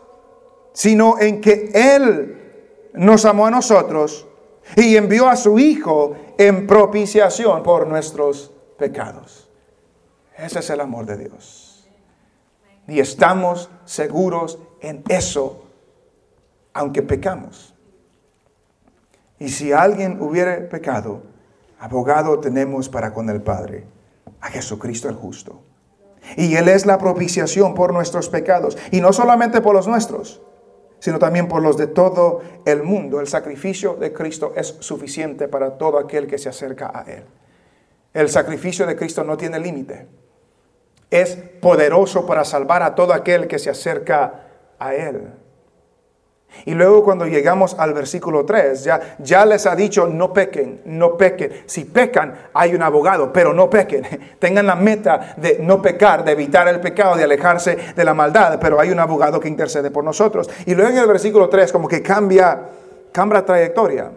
sino 0.73 1.19
en 1.19 1.41
que 1.41 1.71
Él 1.73 2.89
nos 2.93 3.25
amó 3.25 3.47
a 3.47 3.51
nosotros 3.51 4.27
y 4.75 4.97
envió 4.97 5.27
a 5.29 5.35
su 5.35 5.57
Hijo 5.59 6.15
en 6.37 6.67
propiciación 6.67 7.63
por 7.63 7.87
nuestros 7.87 8.51
pecados. 8.77 9.49
Ese 10.37 10.59
es 10.59 10.69
el 10.69 10.79
amor 10.79 11.05
de 11.05 11.17
Dios. 11.17 11.89
Y 12.87 12.99
estamos 12.99 13.69
seguros 13.85 14.57
en 14.81 15.03
eso, 15.09 15.63
aunque 16.73 17.01
pecamos. 17.01 17.75
Y 19.39 19.49
si 19.49 19.71
alguien 19.71 20.21
hubiere 20.21 20.61
pecado, 20.61 21.23
abogado 21.79 22.39
tenemos 22.39 22.89
para 22.89 23.13
con 23.13 23.29
el 23.29 23.41
Padre, 23.41 23.85
a 24.41 24.49
Jesucristo 24.49 25.07
el 25.09 25.15
justo. 25.15 25.61
Y 26.35 26.55
Él 26.55 26.67
es 26.67 26.85
la 26.85 26.97
propiciación 26.97 27.73
por 27.73 27.93
nuestros 27.93 28.29
pecados, 28.29 28.77
y 28.91 29.01
no 29.01 29.13
solamente 29.13 29.61
por 29.61 29.73
los 29.73 29.87
nuestros, 29.87 30.41
sino 30.99 31.17
también 31.17 31.47
por 31.47 31.61
los 31.61 31.77
de 31.77 31.87
todo 31.87 32.41
el 32.65 32.83
mundo. 32.83 33.19
El 33.21 33.27
sacrificio 33.27 33.95
de 33.95 34.11
Cristo 34.11 34.53
es 34.55 34.75
suficiente 34.79 35.47
para 35.47 35.77
todo 35.77 35.97
aquel 35.97 36.27
que 36.27 36.37
se 36.37 36.49
acerca 36.49 36.91
a 36.93 37.03
Él. 37.03 37.23
El 38.13 38.29
sacrificio 38.29 38.85
de 38.85 38.95
Cristo 38.95 39.23
no 39.23 39.37
tiene 39.37 39.59
límite. 39.59 40.07
Es 41.09 41.35
poderoso 41.61 42.25
para 42.25 42.43
salvar 42.43 42.83
a 42.83 42.95
todo 42.95 43.13
aquel 43.13 43.47
que 43.47 43.59
se 43.59 43.69
acerca 43.69 44.47
a 44.77 44.93
Él. 44.93 45.31
Y 46.65 46.73
luego 46.73 47.03
cuando 47.03 47.25
llegamos 47.25 47.75
al 47.77 47.93
versículo 47.93 48.45
3, 48.45 48.83
ya, 48.83 49.15
ya 49.19 49.45
les 49.45 49.65
ha 49.65 49.75
dicho, 49.75 50.07
no 50.07 50.33
pequen, 50.33 50.81
no 50.85 51.15
pequen. 51.15 51.63
Si 51.65 51.85
pecan, 51.85 52.49
hay 52.53 52.75
un 52.75 52.81
abogado, 52.81 53.31
pero 53.31 53.53
no 53.53 53.69
pequen. 53.69 54.05
Tengan 54.39 54.65
la 54.67 54.75
meta 54.75 55.35
de 55.37 55.59
no 55.59 55.81
pecar, 55.81 56.23
de 56.23 56.33
evitar 56.33 56.67
el 56.67 56.79
pecado, 56.79 57.15
de 57.15 57.23
alejarse 57.23 57.77
de 57.95 58.03
la 58.03 58.13
maldad, 58.13 58.59
pero 58.59 58.79
hay 58.79 58.89
un 58.89 58.99
abogado 58.99 59.39
que 59.39 59.47
intercede 59.47 59.91
por 59.91 60.03
nosotros. 60.03 60.49
Y 60.65 60.75
luego 60.75 60.91
en 60.91 60.97
el 60.97 61.07
versículo 61.07 61.49
3 61.49 61.71
como 61.71 61.87
que 61.87 62.01
cambia, 62.01 62.59
cambia 63.11 63.45
trayectoria. 63.45 64.11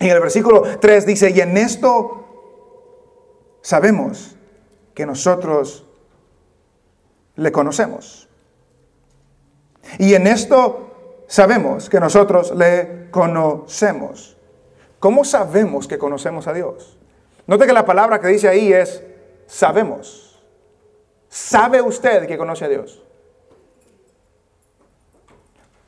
En 0.00 0.10
el 0.10 0.20
versículo 0.20 0.62
3 0.80 1.06
dice, 1.06 1.30
y 1.30 1.40
en 1.40 1.56
esto 1.56 2.24
sabemos 3.62 4.36
que 4.92 5.06
nosotros 5.06 5.84
le 7.36 7.52
conocemos. 7.52 8.28
Y 9.98 10.14
en 10.14 10.26
esto 10.26 10.93
sabemos 11.34 11.90
que 11.90 11.98
nosotros 11.98 12.54
le 12.54 13.08
conocemos. 13.10 14.36
¿Cómo 15.00 15.24
sabemos 15.24 15.88
que 15.88 15.98
conocemos 15.98 16.46
a 16.46 16.52
Dios? 16.52 16.96
Note 17.48 17.66
que 17.66 17.72
la 17.72 17.84
palabra 17.84 18.20
que 18.20 18.28
dice 18.28 18.46
ahí 18.46 18.72
es 18.72 19.02
sabemos. 19.48 20.40
¿Sabe 21.28 21.82
usted 21.82 22.28
que 22.28 22.38
conoce 22.38 22.66
a 22.66 22.68
Dios? 22.68 23.02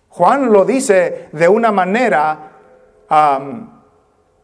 Juan 0.08 0.50
lo 0.50 0.64
dice 0.64 1.28
de 1.30 1.48
una 1.48 1.70
manera 1.70 2.50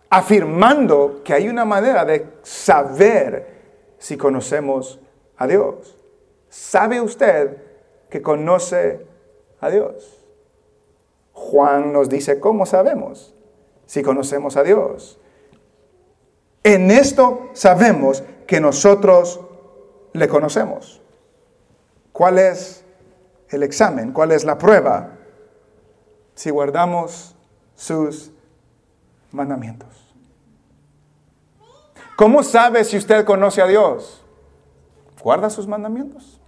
afirmando 0.08 1.22
que 1.24 1.34
hay 1.34 1.48
una 1.48 1.64
manera 1.64 2.04
de 2.04 2.28
saber 2.42 3.94
si 3.98 4.16
conocemos 4.16 5.00
a 5.36 5.48
Dios. 5.48 5.96
¿Sabe 6.48 7.00
usted 7.00 7.56
que 8.08 8.22
conoce 8.22 9.04
a 9.60 9.68
Dios? 9.68 10.21
Juan 11.50 11.92
nos 11.92 12.08
dice 12.08 12.40
cómo 12.40 12.66
sabemos 12.66 13.34
si 13.86 14.02
conocemos 14.02 14.56
a 14.56 14.62
Dios. 14.62 15.18
En 16.62 16.90
esto 16.90 17.50
sabemos 17.52 18.22
que 18.46 18.60
nosotros 18.60 19.40
le 20.12 20.28
conocemos. 20.28 21.02
¿Cuál 22.12 22.38
es 22.38 22.84
el 23.48 23.62
examen? 23.62 24.12
¿Cuál 24.12 24.32
es 24.32 24.44
la 24.44 24.56
prueba? 24.56 25.18
Si 26.34 26.50
guardamos 26.50 27.34
sus 27.74 28.30
mandamientos. 29.32 30.14
¿Cómo 32.16 32.42
sabe 32.42 32.84
si 32.84 32.96
usted 32.96 33.24
conoce 33.24 33.60
a 33.60 33.66
Dios? 33.66 34.24
¿Guarda 35.20 35.50
sus 35.50 35.66
mandamientos? 35.66 36.40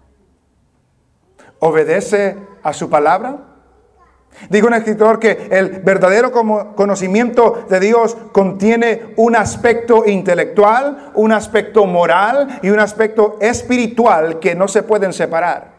¿Obedece 1.58 2.38
a 2.62 2.72
su 2.72 2.88
palabra? 2.88 3.53
Dijo 4.50 4.66
un 4.66 4.74
escritor 4.74 5.18
que 5.18 5.48
el 5.50 5.80
verdadero 5.80 6.32
conocimiento 6.74 7.64
de 7.68 7.80
Dios 7.80 8.16
contiene 8.32 9.14
un 9.16 9.36
aspecto 9.36 10.04
intelectual, 10.06 11.12
un 11.14 11.32
aspecto 11.32 11.86
moral 11.86 12.58
y 12.62 12.70
un 12.70 12.80
aspecto 12.80 13.38
espiritual 13.40 14.40
que 14.40 14.54
no 14.54 14.68
se 14.68 14.82
pueden 14.82 15.12
separar. 15.12 15.74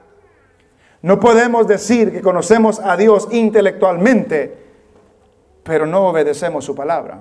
No 1.02 1.20
podemos 1.20 1.68
decir 1.68 2.12
que 2.12 2.22
conocemos 2.22 2.80
a 2.80 2.98
Dios 2.98 3.28
intelectualmente, 3.32 4.58
pero 5.64 5.86
no 5.86 6.08
obedecemos 6.08 6.66
su 6.66 6.74
palabra. 6.74 7.20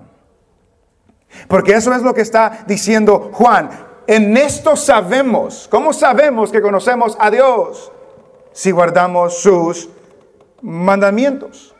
Porque 1.49 1.75
eso 1.75 1.92
es 1.92 2.03
lo 2.03 2.14
que 2.14 2.23
está 2.23 2.64
diciendo 2.66 3.31
Juan. 3.33 3.68
En 4.07 4.37
esto 4.37 4.77
sabemos, 4.77 5.66
¿cómo 5.70 5.92
sabemos 5.92 6.51
que 6.53 6.62
conocemos 6.62 7.16
a 7.18 7.31
Dios? 7.31 7.90
Si 8.53 8.70
guardamos 8.70 9.38
sus 9.38 9.88
mandamientos. 10.64 11.74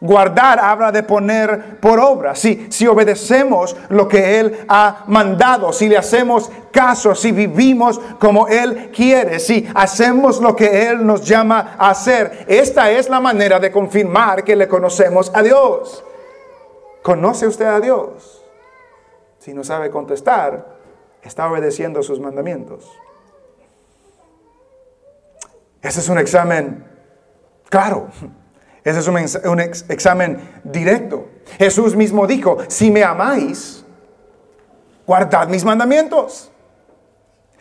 Guardar 0.00 0.58
habla 0.58 0.90
de 0.90 1.02
poner 1.02 1.78
por 1.78 2.00
obra. 2.00 2.34
Si, 2.34 2.68
si 2.70 2.86
obedecemos 2.86 3.76
lo 3.90 4.08
que 4.08 4.40
Él 4.40 4.64
ha 4.66 5.04
mandado, 5.08 5.74
si 5.74 5.90
le 5.90 5.98
hacemos 5.98 6.50
caso, 6.72 7.14
si 7.14 7.32
vivimos 7.32 8.00
como 8.18 8.48
Él 8.48 8.90
quiere, 8.94 9.38
si 9.38 9.68
hacemos 9.74 10.40
lo 10.40 10.56
que 10.56 10.88
Él 10.88 11.04
nos 11.04 11.26
llama 11.26 11.76
a 11.78 11.90
hacer, 11.90 12.46
esta 12.48 12.90
es 12.90 13.10
la 13.10 13.20
manera 13.20 13.60
de 13.60 13.70
confirmar 13.70 14.42
que 14.42 14.56
le 14.56 14.68
conocemos 14.68 15.30
a 15.34 15.42
Dios. 15.42 16.02
¿Conoce 17.02 17.46
usted 17.46 17.66
a 17.66 17.80
Dios? 17.80 18.42
Si 19.38 19.52
no 19.52 19.64
sabe 19.64 19.90
contestar, 19.90 20.78
está 21.22 21.50
obedeciendo 21.50 22.02
sus 22.02 22.20
mandamientos. 22.20 22.90
Ese 25.82 26.00
es 26.00 26.08
un 26.08 26.18
examen 26.18 26.89
Claro, 27.70 28.08
ese 28.84 28.98
es 28.98 29.06
un, 29.44 29.60
examen 29.60 30.40
directo. 30.64 31.28
Jesús 31.56 31.94
mismo 31.94 32.26
dijo, 32.26 32.58
si 32.68 32.90
me 32.90 33.04
amáis, 33.04 33.84
guardad 35.06 35.48
mis 35.48 35.64
mandamientos. 35.64 36.49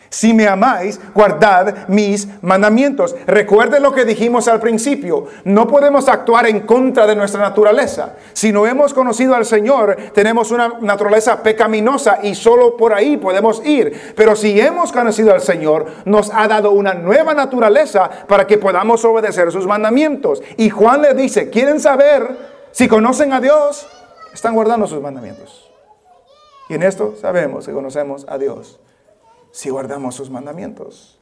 Si 0.09 0.33
me 0.33 0.47
amáis, 0.47 0.99
guardad 1.13 1.87
mis 1.87 2.27
mandamientos. 2.41 3.15
Recuerde 3.27 3.79
lo 3.79 3.93
que 3.93 4.05
dijimos 4.05 4.47
al 4.47 4.59
principio. 4.59 5.27
No 5.43 5.67
podemos 5.67 6.09
actuar 6.09 6.47
en 6.47 6.61
contra 6.61 7.05
de 7.05 7.15
nuestra 7.15 7.41
naturaleza. 7.41 8.15
Si 8.33 8.51
no 8.51 8.65
hemos 8.65 8.93
conocido 8.93 9.35
al 9.35 9.45
Señor, 9.45 9.95
tenemos 10.13 10.49
una 10.49 10.79
naturaleza 10.81 11.43
pecaminosa 11.43 12.19
y 12.23 12.33
solo 12.33 12.75
por 12.75 12.93
ahí 12.93 13.17
podemos 13.17 13.63
ir. 13.63 14.13
Pero 14.15 14.35
si 14.35 14.59
hemos 14.59 14.91
conocido 14.91 15.31
al 15.31 15.41
Señor, 15.41 15.85
nos 16.05 16.31
ha 16.33 16.47
dado 16.47 16.71
una 16.71 16.95
nueva 16.95 17.35
naturaleza 17.35 18.09
para 18.27 18.47
que 18.47 18.57
podamos 18.57 19.05
obedecer 19.05 19.51
sus 19.51 19.67
mandamientos. 19.67 20.41
Y 20.57 20.71
Juan 20.71 21.03
le 21.03 21.13
dice, 21.13 21.51
¿quieren 21.51 21.79
saber 21.79 22.35
si 22.71 22.87
conocen 22.87 23.31
a 23.31 23.39
Dios? 23.39 23.87
Están 24.33 24.55
guardando 24.55 24.87
sus 24.87 25.01
mandamientos. 25.01 25.69
Y 26.67 26.73
en 26.73 26.83
esto 26.83 27.15
sabemos 27.19 27.67
que 27.67 27.73
conocemos 27.73 28.25
a 28.27 28.37
Dios 28.39 28.79
si 29.51 29.69
guardamos 29.69 30.15
sus 30.15 30.29
mandamientos. 30.29 31.19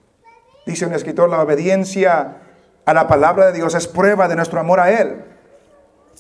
Dice 0.66 0.86
un 0.86 0.94
escritor, 0.94 1.30
la 1.30 1.42
obediencia 1.42 2.38
a 2.86 2.94
la 2.94 3.08
palabra 3.08 3.48
de 3.48 3.54
Dios 3.54 3.74
es 3.76 3.88
prueba 3.88 4.28
de 4.28 4.36
nuestro 4.36 4.60
amor 4.60 4.80
a 4.80 4.92
Él. 4.92 5.24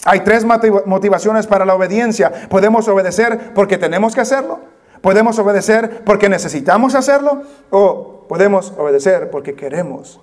Hay 0.05 0.21
tres 0.21 0.45
motivaciones 0.45 1.47
para 1.47 1.65
la 1.65 1.75
obediencia. 1.75 2.47
Podemos 2.49 2.87
obedecer 2.87 3.53
porque 3.53 3.77
tenemos 3.77 4.13
que 4.13 4.21
hacerlo. 4.21 4.59
Podemos 5.01 5.37
obedecer 5.39 6.03
porque 6.05 6.29
necesitamos 6.29 6.95
hacerlo. 6.95 7.43
O 7.71 8.25
podemos 8.27 8.71
obedecer 8.77 9.29
porque 9.31 9.55
queremos 9.55 10.21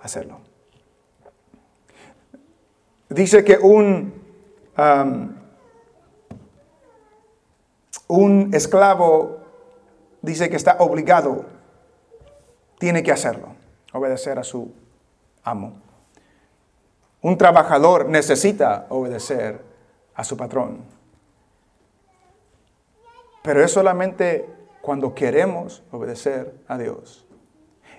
hacerlo. 0.00 0.40
Dice 3.08 3.44
que 3.44 3.56
un, 3.58 4.14
un 8.08 8.50
esclavo 8.52 9.43
dice 10.24 10.48
que 10.50 10.56
está 10.56 10.76
obligado, 10.78 11.44
tiene 12.78 13.02
que 13.02 13.12
hacerlo, 13.12 13.48
obedecer 13.92 14.38
a 14.38 14.44
su 14.44 14.72
amo. 15.42 15.80
Un 17.20 17.38
trabajador 17.38 18.06
necesita 18.08 18.86
obedecer 18.88 19.60
a 20.14 20.24
su 20.24 20.36
patrón. 20.36 20.84
Pero 23.42 23.62
es 23.62 23.72
solamente 23.72 24.48
cuando 24.80 25.14
queremos 25.14 25.82
obedecer 25.90 26.54
a 26.68 26.78
Dios. 26.78 27.26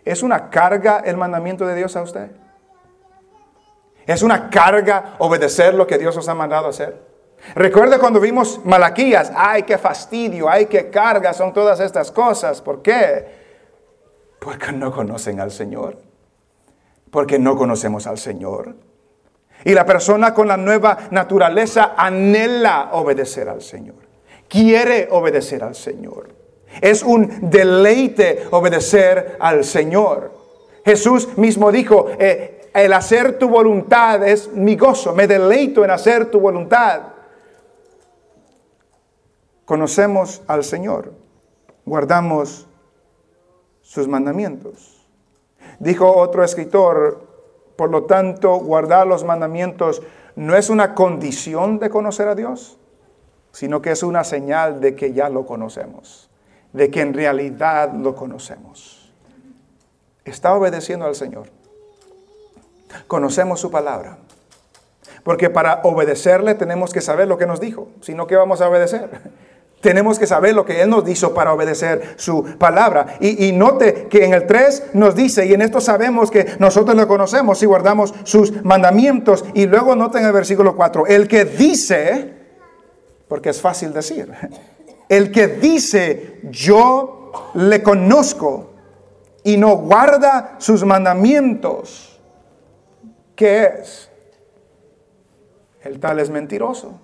¿Es 0.04 0.22
una 0.22 0.50
carga 0.50 1.00
el 1.00 1.18
mandamiento 1.18 1.66
de 1.66 1.76
Dios 1.76 1.96
a 1.96 2.04
usted? 2.04 2.32
¿Es 4.06 4.22
una 4.22 4.50
carga 4.50 5.16
obedecer 5.18 5.74
lo 5.74 5.88
que 5.88 5.98
Dios 5.98 6.16
os 6.16 6.28
ha 6.30 6.36
mandado 6.36 6.68
hacer? 6.68 7.05
Recuerda 7.54 8.00
cuando 8.00 8.20
vimos 8.20 8.60
Malaquías, 8.66 9.32
ay, 9.36 9.64
qué 9.64 9.78
fastidio, 9.78 10.50
ay, 10.50 10.66
qué 10.66 10.90
carga 10.90 11.34
son 11.34 11.54
todas 11.54 11.80
estas 11.80 12.12
cosas. 12.12 12.62
¿Por 12.62 12.82
qué? 12.82 13.26
Porque 14.40 14.72
no 14.72 14.92
conocen 14.92 15.40
al 15.40 15.52
Señor. 15.52 15.98
Porque 17.12 17.38
no 17.38 17.56
conocemos 17.56 18.08
al 18.08 18.18
Señor. 18.18 18.76
Y 19.64 19.74
la 19.74 19.86
persona 19.86 20.34
con 20.34 20.48
la 20.48 20.58
nueva 20.58 20.98
naturaleza 21.12 21.94
anhela 21.96 22.90
obedecer 22.94 23.48
al 23.48 23.62
Señor. 23.62 23.96
Quiere 24.48 25.08
obedecer 25.12 25.64
al 25.64 25.76
Señor. 25.76 26.30
Es 26.82 27.04
un 27.04 27.50
deleite 27.50 28.44
obedecer 28.52 29.38
al 29.40 29.64
Señor. 29.64 30.32
Jesús 30.84 31.38
mismo 31.38 31.72
dijo, 31.72 32.10
eh, 32.20 32.70
el 32.74 32.92
hacer 32.94 33.40
tu 33.40 33.48
voluntad 33.48 34.28
es 34.28 34.52
mi 34.52 34.76
gozo, 34.76 35.16
me 35.16 35.28
deleito 35.28 35.86
en 35.86 35.92
hacer 35.92 36.26
tu 36.26 36.40
voluntad. 36.40 37.14
Conocemos 39.65 40.43
al 40.47 40.63
Señor, 40.63 41.13
guardamos 41.86 42.67
sus 43.82 44.08
mandamientos. 44.08 45.08
Dijo 45.80 46.15
otro 46.15 46.43
escritor, 46.43 47.28
por 47.75 47.89
lo 47.89 48.04
tanto, 48.04 48.56
guardar 48.58 49.08
los 49.08 49.23
mandamientos 49.23 50.01
no 50.36 50.56
es 50.56 50.69
una 50.69 50.93
condición 50.93 51.80
de 51.80 51.89
conocer 51.89 52.28
a 52.28 52.36
Dios, 52.36 52.78
sino 53.51 53.82
que 53.82 53.91
es 53.91 54.04
una 54.04 54.23
señal 54.23 54.82
de 54.82 54.95
que 54.95 55.13
ya 55.13 55.30
lo 55.30 55.45
conocemos, 55.45 56.30
de 56.73 56.91
que 56.91 57.01
en 57.01 57.13
realidad 57.13 57.93
lo 57.93 58.15
conocemos. 58.15 59.13
Está 60.25 60.54
obedeciendo 60.54 61.06
al 61.06 61.15
Señor. 61.15 61.47
Conocemos 63.08 63.60
su 63.60 63.71
palabra. 63.71 64.17
Porque 65.23 65.49
para 65.49 65.82
obedecerle 65.84 66.54
tenemos 66.54 66.93
que 66.93 67.01
saber 67.01 67.28
lo 67.28 67.38
que 67.38 67.47
nos 67.47 67.60
dijo, 67.60 67.89
sino 68.01 68.28
que 68.28 68.36
vamos 68.36 68.62
a 68.62 68.69
obedecer. 68.69 69.10
Tenemos 69.86 70.17
que 70.17 70.26
saber 70.26 70.56
lo 70.56 70.65
que 70.65 70.82
Él 70.82 70.89
nos 70.89 71.08
hizo 71.08 71.32
para 71.32 71.54
obedecer 71.54 72.15
su 72.15 72.58
palabra. 72.58 73.17
Y, 73.19 73.52
note 73.52 74.08
que 74.10 74.26
en 74.26 74.34
el 74.34 74.48
3 74.48 74.95
nos 74.95 75.13
dice, 75.13 75.45
y 75.45 75.54
en 75.54 75.62
esto 75.62 75.80
sabemos 75.80 76.32
que 76.32 76.56
nosotros 76.58 76.98
lo 76.98 77.08
conocemos 77.08 77.62
y 77.62 77.67
guardamos 77.67 78.12
sus 78.24 78.63
mandamientos. 78.63 79.45
Y 79.54 79.67
luego 79.67 79.95
note 79.95 80.17
en 80.17 80.26
el 80.26 80.32
versículo 80.32 80.76
4, 80.76 81.06
el 81.06 81.28
que 81.28 81.45
dice, 81.45 82.34
porque 83.28 83.50
es 83.50 83.62
fácil 83.62 83.93
decir, 83.93 84.32
el 85.08 85.32
que 85.32 85.50
dice, 85.50 86.39
yo 86.50 87.52
le 87.54 87.84
conozco 87.84 88.71
y 89.43 89.56
no 89.58 89.78
guarda 89.78 90.56
sus 90.58 90.84
mandamientos, 90.84 92.19
¿qué 93.36 93.69
es? 93.82 94.10
El 95.84 96.00
tal 96.00 96.19
es 96.19 96.32
mentiroso. 96.32 97.00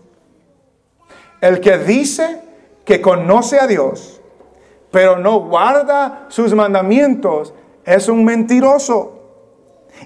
El 1.41 1.60
que 1.60 1.78
dice, 1.78 2.50
que 2.92 3.00
conoce 3.00 3.58
a 3.58 3.68
Dios, 3.68 4.20
pero 4.92 5.18
no 5.18 5.48
guarda 5.48 6.26
sus 6.28 6.54
mandamientos, 6.54 7.54
es 7.86 8.10
un 8.10 8.26
mentiroso. 8.26 9.14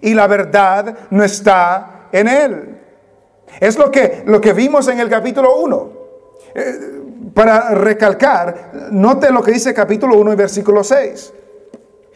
Y 0.01 0.13
la 0.13 0.27
verdad 0.27 0.95
no 1.09 1.23
está 1.23 2.09
en 2.11 2.27
él. 2.27 2.79
Es 3.59 3.79
lo 3.79 3.89
que, 3.89 4.21
lo 4.27 4.39
que 4.39 4.53
vimos 4.53 4.87
en 4.87 4.99
el 4.99 5.09
capítulo 5.09 5.61
1. 5.61 5.91
Eh, 6.53 6.73
para 7.33 7.71
recalcar, 7.71 8.89
note 8.91 9.31
lo 9.31 9.41
que 9.41 9.53
dice 9.53 9.73
capítulo 9.73 10.19
1 10.19 10.33
y 10.33 10.35
versículo 10.35 10.83
6. 10.83 11.33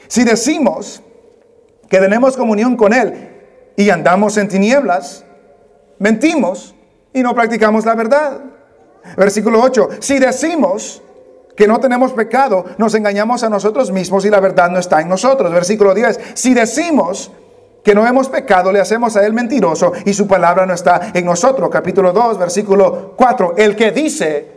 Si 0.07 0.23
decimos 0.23 1.01
que 1.89 1.97
tenemos 1.97 2.37
comunión 2.37 2.77
con 2.77 2.93
Él 2.93 3.73
y 3.75 3.89
andamos 3.89 4.37
en 4.37 4.47
tinieblas, 4.47 5.25
mentimos 5.97 6.75
y 7.11 7.23
no 7.23 7.33
practicamos 7.33 7.85
la 7.85 7.95
verdad. 7.95 8.58
Versículo 9.17 9.61
8, 9.61 9.89
si 9.99 10.19
decimos 10.19 11.01
que 11.55 11.67
no 11.67 11.79
tenemos 11.79 12.13
pecado, 12.13 12.65
nos 12.77 12.95
engañamos 12.95 13.43
a 13.43 13.49
nosotros 13.49 13.91
mismos 13.91 14.25
y 14.25 14.29
la 14.29 14.39
verdad 14.39 14.69
no 14.69 14.79
está 14.79 15.01
en 15.01 15.09
nosotros. 15.09 15.51
Versículo 15.51 15.93
10, 15.93 16.31
si 16.33 16.53
decimos 16.53 17.31
que 17.83 17.95
no 17.95 18.05
hemos 18.07 18.29
pecado, 18.29 18.71
le 18.71 18.79
hacemos 18.79 19.15
a 19.15 19.25
él 19.25 19.33
mentiroso 19.33 19.93
y 20.05 20.13
su 20.13 20.27
palabra 20.27 20.65
no 20.65 20.73
está 20.73 21.11
en 21.13 21.25
nosotros. 21.25 21.69
Capítulo 21.69 22.13
2, 22.13 22.37
versículo 22.37 23.13
4, 23.15 23.55
el 23.57 23.75
que 23.75 23.91
dice, 23.91 24.51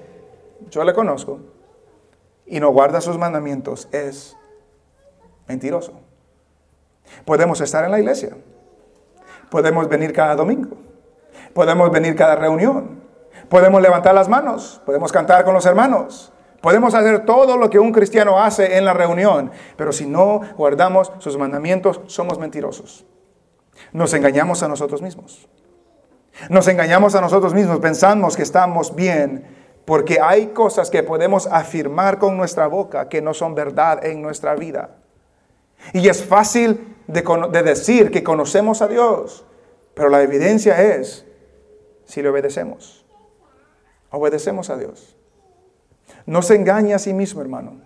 yo 0.70 0.84
le 0.84 0.94
conozco 0.94 1.40
y 2.46 2.60
no 2.60 2.70
guarda 2.70 3.00
sus 3.00 3.18
mandamientos 3.18 3.88
es 3.92 4.36
mentiroso. 5.48 5.92
Podemos 7.24 7.60
estar 7.60 7.84
en 7.84 7.90
la 7.90 7.98
iglesia, 7.98 8.36
podemos 9.50 9.88
venir 9.88 10.12
cada 10.12 10.34
domingo, 10.34 10.76
podemos 11.52 11.90
venir 11.90 12.14
cada 12.14 12.36
reunión, 12.36 13.02
Podemos 13.52 13.82
levantar 13.82 14.14
las 14.14 14.30
manos, 14.30 14.80
podemos 14.86 15.12
cantar 15.12 15.44
con 15.44 15.52
los 15.52 15.66
hermanos, 15.66 16.32
podemos 16.62 16.94
hacer 16.94 17.26
todo 17.26 17.58
lo 17.58 17.68
que 17.68 17.78
un 17.78 17.92
cristiano 17.92 18.42
hace 18.42 18.78
en 18.78 18.86
la 18.86 18.94
reunión, 18.94 19.50
pero 19.76 19.92
si 19.92 20.06
no 20.06 20.40
guardamos 20.56 21.12
sus 21.18 21.36
mandamientos, 21.36 22.00
somos 22.06 22.38
mentirosos. 22.38 23.04
Nos 23.92 24.14
engañamos 24.14 24.62
a 24.62 24.68
nosotros 24.68 25.02
mismos. 25.02 25.50
Nos 26.48 26.66
engañamos 26.66 27.14
a 27.14 27.20
nosotros 27.20 27.52
mismos, 27.52 27.78
pensamos 27.80 28.38
que 28.38 28.42
estamos 28.42 28.96
bien, 28.96 29.44
porque 29.84 30.18
hay 30.18 30.46
cosas 30.46 30.88
que 30.88 31.02
podemos 31.02 31.46
afirmar 31.46 32.18
con 32.18 32.38
nuestra 32.38 32.68
boca 32.68 33.10
que 33.10 33.20
no 33.20 33.34
son 33.34 33.54
verdad 33.54 34.02
en 34.02 34.22
nuestra 34.22 34.54
vida. 34.54 34.96
Y 35.92 36.08
es 36.08 36.24
fácil 36.24 36.96
de, 37.06 37.22
de 37.52 37.62
decir 37.62 38.10
que 38.10 38.22
conocemos 38.22 38.80
a 38.80 38.88
Dios, 38.88 39.44
pero 39.92 40.08
la 40.08 40.22
evidencia 40.22 40.80
es 40.94 41.26
si 42.06 42.22
le 42.22 42.30
obedecemos. 42.30 43.01
Obedecemos 44.12 44.70
a 44.70 44.76
Dios. 44.76 45.16
No 46.26 46.42
se 46.42 46.54
engañe 46.54 46.94
a 46.94 46.98
sí 46.98 47.12
mismo, 47.12 47.40
hermano. 47.40 47.76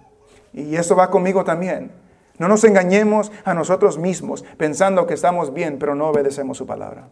Y 0.52 0.76
eso 0.76 0.94
va 0.96 1.10
conmigo 1.10 1.44
también. 1.44 1.92
No 2.38 2.48
nos 2.48 2.64
engañemos 2.64 3.32
a 3.44 3.54
nosotros 3.54 3.98
mismos 3.98 4.44
pensando 4.58 5.06
que 5.06 5.14
estamos 5.14 5.54
bien, 5.54 5.78
pero 5.78 5.94
no 5.94 6.08
obedecemos 6.08 6.58
su 6.58 6.66
palabra. 6.66 7.08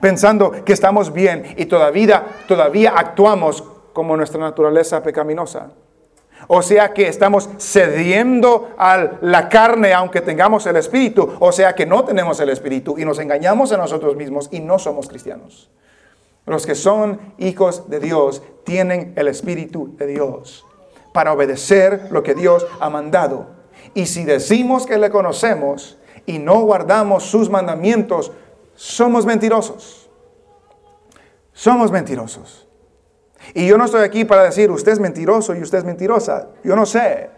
Pensando 0.00 0.50
que 0.64 0.72
estamos 0.72 1.12
bien 1.12 1.54
y 1.56 1.66
todavía, 1.66 2.24
todavía 2.46 2.92
actuamos 2.96 3.64
como 3.92 4.16
nuestra 4.16 4.40
naturaleza 4.40 5.02
pecaminosa. 5.02 5.70
O 6.48 6.60
sea 6.60 6.92
que 6.92 7.08
estamos 7.08 7.48
cediendo 7.58 8.70
a 8.76 9.18
la 9.20 9.48
carne 9.48 9.92
aunque 9.92 10.20
tengamos 10.20 10.66
el 10.66 10.76
espíritu. 10.76 11.34
O 11.38 11.52
sea 11.52 11.74
que 11.74 11.86
no 11.86 12.04
tenemos 12.04 12.40
el 12.40 12.50
espíritu 12.50 12.98
y 12.98 13.04
nos 13.04 13.18
engañamos 13.18 13.72
a 13.72 13.76
nosotros 13.76 14.16
mismos 14.16 14.48
y 14.50 14.60
no 14.60 14.78
somos 14.78 15.08
cristianos. 15.08 15.70
Los 16.46 16.66
que 16.66 16.74
son 16.74 17.34
hijos 17.38 17.88
de 17.88 18.00
Dios 18.00 18.42
tienen 18.64 19.12
el 19.16 19.28
Espíritu 19.28 19.94
de 19.96 20.06
Dios 20.06 20.66
para 21.12 21.32
obedecer 21.32 22.08
lo 22.10 22.22
que 22.22 22.34
Dios 22.34 22.66
ha 22.80 22.90
mandado. 22.90 23.46
Y 23.94 24.06
si 24.06 24.24
decimos 24.24 24.86
que 24.86 24.98
le 24.98 25.10
conocemos 25.10 25.98
y 26.26 26.38
no 26.38 26.60
guardamos 26.62 27.24
sus 27.24 27.50
mandamientos, 27.50 28.32
somos 28.74 29.26
mentirosos. 29.26 30.10
Somos 31.52 31.90
mentirosos. 31.90 32.66
Y 33.54 33.66
yo 33.66 33.76
no 33.76 33.84
estoy 33.84 34.02
aquí 34.02 34.24
para 34.24 34.44
decir, 34.44 34.70
usted 34.70 34.92
es 34.92 35.00
mentiroso 35.00 35.54
y 35.54 35.62
usted 35.62 35.78
es 35.78 35.84
mentirosa. 35.84 36.48
Yo 36.64 36.74
no 36.76 36.86
sé, 36.86 37.28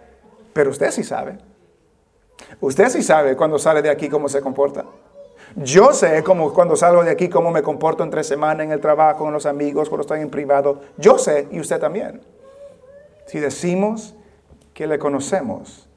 pero 0.52 0.70
usted 0.70 0.90
sí 0.90 1.02
sabe. 1.02 1.38
Usted 2.60 2.88
sí 2.90 3.02
sabe 3.02 3.36
cuando 3.36 3.58
sale 3.58 3.82
de 3.82 3.90
aquí 3.90 4.08
cómo 4.08 4.28
se 4.28 4.40
comporta. 4.40 4.84
Yo 5.56 5.92
sé 5.92 6.24
cómo 6.24 6.52
cuando 6.52 6.74
salgo 6.74 7.04
de 7.04 7.12
aquí 7.12 7.28
cómo 7.28 7.52
me 7.52 7.62
comporto 7.62 8.02
entre 8.02 8.24
semana 8.24 8.64
en 8.64 8.72
el 8.72 8.80
trabajo, 8.80 9.20
con 9.24 9.32
los 9.32 9.46
amigos, 9.46 9.88
cuando 9.88 10.02
estoy 10.02 10.20
en 10.20 10.30
privado. 10.30 10.80
Yo 10.96 11.16
sé 11.16 11.46
y 11.52 11.60
usted 11.60 11.78
también. 11.78 12.22
Si 13.26 13.38
decimos 13.38 14.14
que 14.72 14.86
le 14.86 14.98
conocemos 14.98 15.88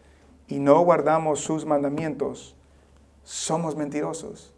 y 0.48 0.60
no 0.60 0.80
guardamos 0.82 1.40
sus 1.40 1.66
mandamientos, 1.66 2.56
somos 3.24 3.76
mentirosos 3.76 4.54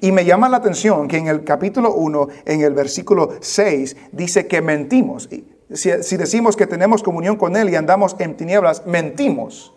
Y 0.00 0.12
me 0.12 0.24
llama 0.24 0.48
la 0.48 0.56
atención 0.56 1.08
que 1.08 1.18
en 1.18 1.26
el 1.26 1.44
capítulo 1.44 1.92
1, 1.94 2.28
en 2.46 2.62
el 2.62 2.74
versículo 2.74 3.30
6, 3.40 3.96
dice 4.12 4.46
que 4.46 4.62
mentimos. 4.62 5.28
Si, 5.72 6.02
si, 6.02 6.16
decimos 6.16 6.56
que 6.56 6.66
tenemos 6.66 7.02
comunión 7.02 7.36
con 7.36 7.56
Él 7.56 7.68
y 7.70 7.74
andamos 7.74 8.16
en 8.18 8.36
tinieblas, 8.36 8.86
mentimos. 8.86 9.74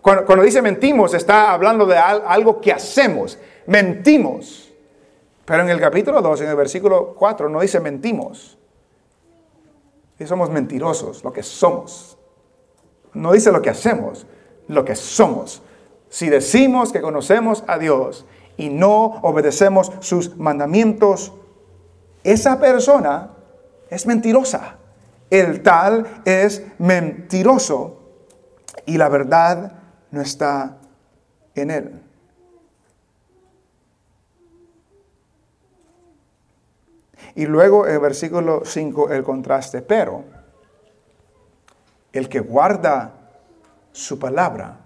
Cuando, 0.00 0.24
cuando 0.24 0.44
dice 0.44 0.62
mentimos, 0.62 1.12
está 1.14 1.52
hablando 1.52 1.86
de 1.86 1.96
algo 1.96 2.60
que 2.60 2.70
hacemos. 2.70 3.38
Mentimos. 3.68 4.72
Pero 5.44 5.62
en 5.62 5.68
el 5.68 5.78
capítulo 5.78 6.22
2, 6.22 6.40
en 6.40 6.48
el 6.48 6.56
versículo 6.56 7.14
4, 7.14 7.50
no 7.50 7.60
dice 7.60 7.80
mentimos. 7.80 8.56
Y 10.18 10.26
somos 10.26 10.48
mentirosos, 10.48 11.22
lo 11.22 11.34
que 11.34 11.42
somos. 11.42 12.16
No 13.12 13.32
dice 13.32 13.52
lo 13.52 13.60
que 13.60 13.68
hacemos, 13.68 14.26
lo 14.68 14.86
que 14.86 14.96
somos. 14.96 15.60
Si 16.08 16.30
decimos 16.30 16.92
que 16.92 17.02
conocemos 17.02 17.62
a 17.66 17.76
Dios 17.78 18.24
y 18.56 18.70
no 18.70 19.20
obedecemos 19.20 19.92
sus 20.00 20.38
mandamientos, 20.38 21.34
esa 22.24 22.58
persona 22.60 23.32
es 23.90 24.06
mentirosa. 24.06 24.78
El 25.28 25.62
tal 25.62 26.22
es 26.24 26.64
mentiroso 26.78 28.00
y 28.86 28.96
la 28.96 29.10
verdad 29.10 29.72
no 30.10 30.22
está 30.22 30.78
en 31.54 31.70
él. 31.70 32.07
Y 37.34 37.46
luego 37.46 37.86
el 37.86 37.98
versículo 37.98 38.62
5 38.64 39.10
el 39.10 39.22
contraste, 39.22 39.82
pero 39.82 40.24
el 42.12 42.28
que 42.28 42.40
guarda 42.40 43.12
su 43.92 44.18
palabra. 44.18 44.78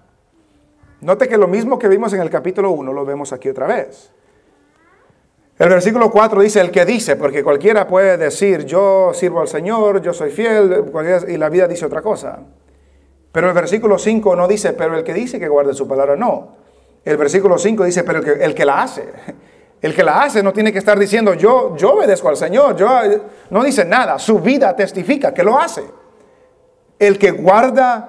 Note 1.00 1.28
que 1.28 1.36
lo 1.36 1.48
mismo 1.48 1.78
que 1.78 1.88
vimos 1.88 2.12
en 2.12 2.20
el 2.20 2.30
capítulo 2.30 2.70
1 2.70 2.92
lo 2.92 3.04
vemos 3.04 3.32
aquí 3.32 3.48
otra 3.48 3.66
vez. 3.66 4.10
El 5.58 5.68
versículo 5.68 6.10
4 6.10 6.40
dice 6.40 6.60
el 6.60 6.70
que 6.70 6.84
dice, 6.84 7.16
porque 7.16 7.44
cualquiera 7.44 7.86
puede 7.86 8.16
decir 8.16 8.64
yo 8.64 9.12
sirvo 9.14 9.40
al 9.40 9.48
Señor, 9.48 10.00
yo 10.00 10.12
soy 10.12 10.30
fiel, 10.30 10.90
y 11.28 11.36
la 11.36 11.48
vida 11.48 11.68
dice 11.68 11.86
otra 11.86 12.02
cosa. 12.02 12.40
Pero 13.30 13.48
el 13.48 13.54
versículo 13.54 13.98
5 13.98 14.36
no 14.36 14.48
dice, 14.48 14.72
pero 14.72 14.96
el 14.96 15.04
que 15.04 15.14
dice 15.14 15.38
que 15.38 15.48
guarde 15.48 15.74
su 15.74 15.86
palabra, 15.88 16.16
no. 16.16 16.56
El 17.04 17.16
versículo 17.16 17.58
5 17.58 17.84
dice, 17.84 18.04
pero 18.04 18.18
el 18.18 18.24
que, 18.24 18.44
el 18.44 18.54
que 18.54 18.64
la 18.64 18.82
hace. 18.82 19.08
El 19.82 19.96
que 19.96 20.04
la 20.04 20.22
hace 20.22 20.44
no 20.44 20.52
tiene 20.52 20.72
que 20.72 20.78
estar 20.78 20.96
diciendo, 20.96 21.34
yo, 21.34 21.76
yo 21.76 21.94
obedezco 21.94 22.28
al 22.28 22.36
Señor. 22.36 22.76
Yo, 22.76 22.88
no 23.50 23.64
dice 23.64 23.84
nada, 23.84 24.16
su 24.20 24.38
vida 24.38 24.76
testifica 24.76 25.34
que 25.34 25.42
lo 25.42 25.58
hace. 25.58 25.82
El 27.00 27.18
que 27.18 27.32
guarda 27.32 28.08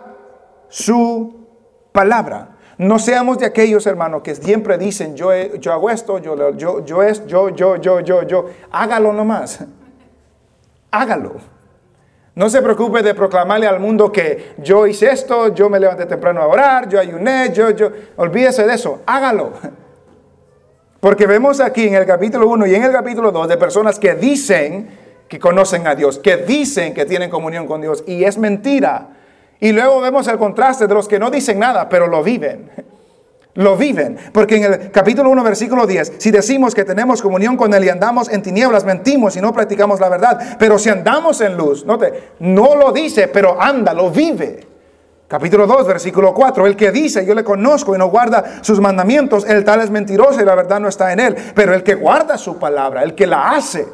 su 0.69 1.47
palabra. 1.91 2.49
No 2.77 2.99
seamos 2.99 3.39
de 3.39 3.47
aquellos 3.47 3.87
hermanos 3.87 4.21
que 4.21 4.35
siempre 4.35 4.77
dicen, 4.77 5.15
yo, 5.15 5.33
yo 5.33 5.73
hago 5.73 5.89
esto, 5.89 6.19
yo, 6.19 6.55
yo, 6.55 6.85
yo 6.85 7.01
es, 7.01 7.25
yo, 7.25 7.49
yo, 7.49 7.77
yo, 7.77 7.99
yo, 8.01 8.21
yo. 8.21 8.45
Hágalo 8.71 9.11
nomás. 9.11 9.65
Hágalo. 10.91 11.33
No 12.35 12.49
se 12.49 12.61
preocupe 12.61 13.01
de 13.01 13.15
proclamarle 13.15 13.65
al 13.65 13.79
mundo 13.79 14.11
que 14.11 14.53
yo 14.59 14.85
hice 14.85 15.11
esto, 15.11 15.53
yo 15.55 15.69
me 15.69 15.79
levanté 15.79 16.05
temprano 16.05 16.41
a 16.41 16.47
orar, 16.47 16.87
yo 16.87 16.99
ayuné, 16.99 17.51
yo, 17.51 17.71
yo. 17.71 17.89
Olvídese 18.17 18.65
de 18.67 18.75
eso. 18.75 19.01
Hágalo. 19.07 19.53
Porque 21.03 21.27
vemos 21.27 21.59
aquí 21.59 21.85
en 21.85 21.95
el 21.95 22.05
capítulo 22.05 22.47
1 22.47 22.65
y 22.65 22.75
en 22.75 22.83
el 22.85 22.93
capítulo 22.93 23.29
2 23.29 23.49
de 23.49 23.57
personas 23.57 23.99
que 23.99 24.15
dicen 24.15 24.87
que 25.27 25.37
conocen 25.37 25.85
a 25.85 25.95
Dios, 25.95 26.17
que 26.17 26.37
dicen 26.37 26.93
que 26.93 27.03
tienen 27.03 27.29
comunión 27.29 27.67
con 27.67 27.81
Dios 27.81 28.05
y 28.07 28.23
es 28.23 28.37
mentira. 28.37 29.09
Y 29.59 29.73
luego 29.73 29.99
vemos 29.99 30.29
el 30.29 30.37
contraste 30.37 30.87
de 30.87 30.93
los 30.93 31.09
que 31.09 31.19
no 31.19 31.29
dicen 31.29 31.59
nada, 31.59 31.89
pero 31.89 32.07
lo 32.07 32.23
viven. 32.23 32.71
Lo 33.55 33.75
viven. 33.75 34.17
Porque 34.31 34.55
en 34.55 34.63
el 34.63 34.91
capítulo 34.91 35.29
1, 35.29 35.43
versículo 35.43 35.85
10, 35.85 36.13
si 36.19 36.31
decimos 36.31 36.73
que 36.73 36.85
tenemos 36.85 37.21
comunión 37.21 37.57
con 37.57 37.73
Él 37.73 37.83
y 37.83 37.89
andamos 37.89 38.29
en 38.29 38.41
tinieblas, 38.41 38.85
mentimos 38.85 39.35
y 39.35 39.41
no 39.41 39.51
practicamos 39.51 39.99
la 39.99 40.07
verdad. 40.07 40.55
Pero 40.57 40.79
si 40.79 40.87
andamos 40.87 41.41
en 41.41 41.57
luz, 41.57 41.85
note, 41.85 42.31
no 42.39 42.77
lo 42.77 42.93
dice, 42.93 43.27
pero 43.27 43.61
anda, 43.61 43.93
lo 43.93 44.09
vive. 44.09 44.72
Capítulo 45.33 45.65
2, 45.65 45.87
versículo 45.87 46.31
4. 46.31 46.67
El 46.67 46.75
que 46.75 46.91
dice, 46.91 47.25
yo 47.25 47.33
le 47.33 47.43
conozco 47.43 47.95
y 47.95 47.97
no 47.97 48.05
guarda 48.05 48.61
sus 48.61 48.79
mandamientos, 48.79 49.45
el 49.45 49.65
tal 49.65 49.81
es 49.81 49.89
mentiroso 49.89 50.39
y 50.39 50.45
la 50.45 50.53
verdad 50.53 50.79
no 50.79 50.87
está 50.87 51.11
en 51.11 51.19
él. 51.19 51.35
Pero 51.55 51.73
el 51.73 51.81
que 51.81 51.95
guarda 51.95 52.37
su 52.37 52.59
palabra, 52.59 53.01
el 53.01 53.15
que 53.15 53.25
la 53.25 53.49
hace, 53.49 53.87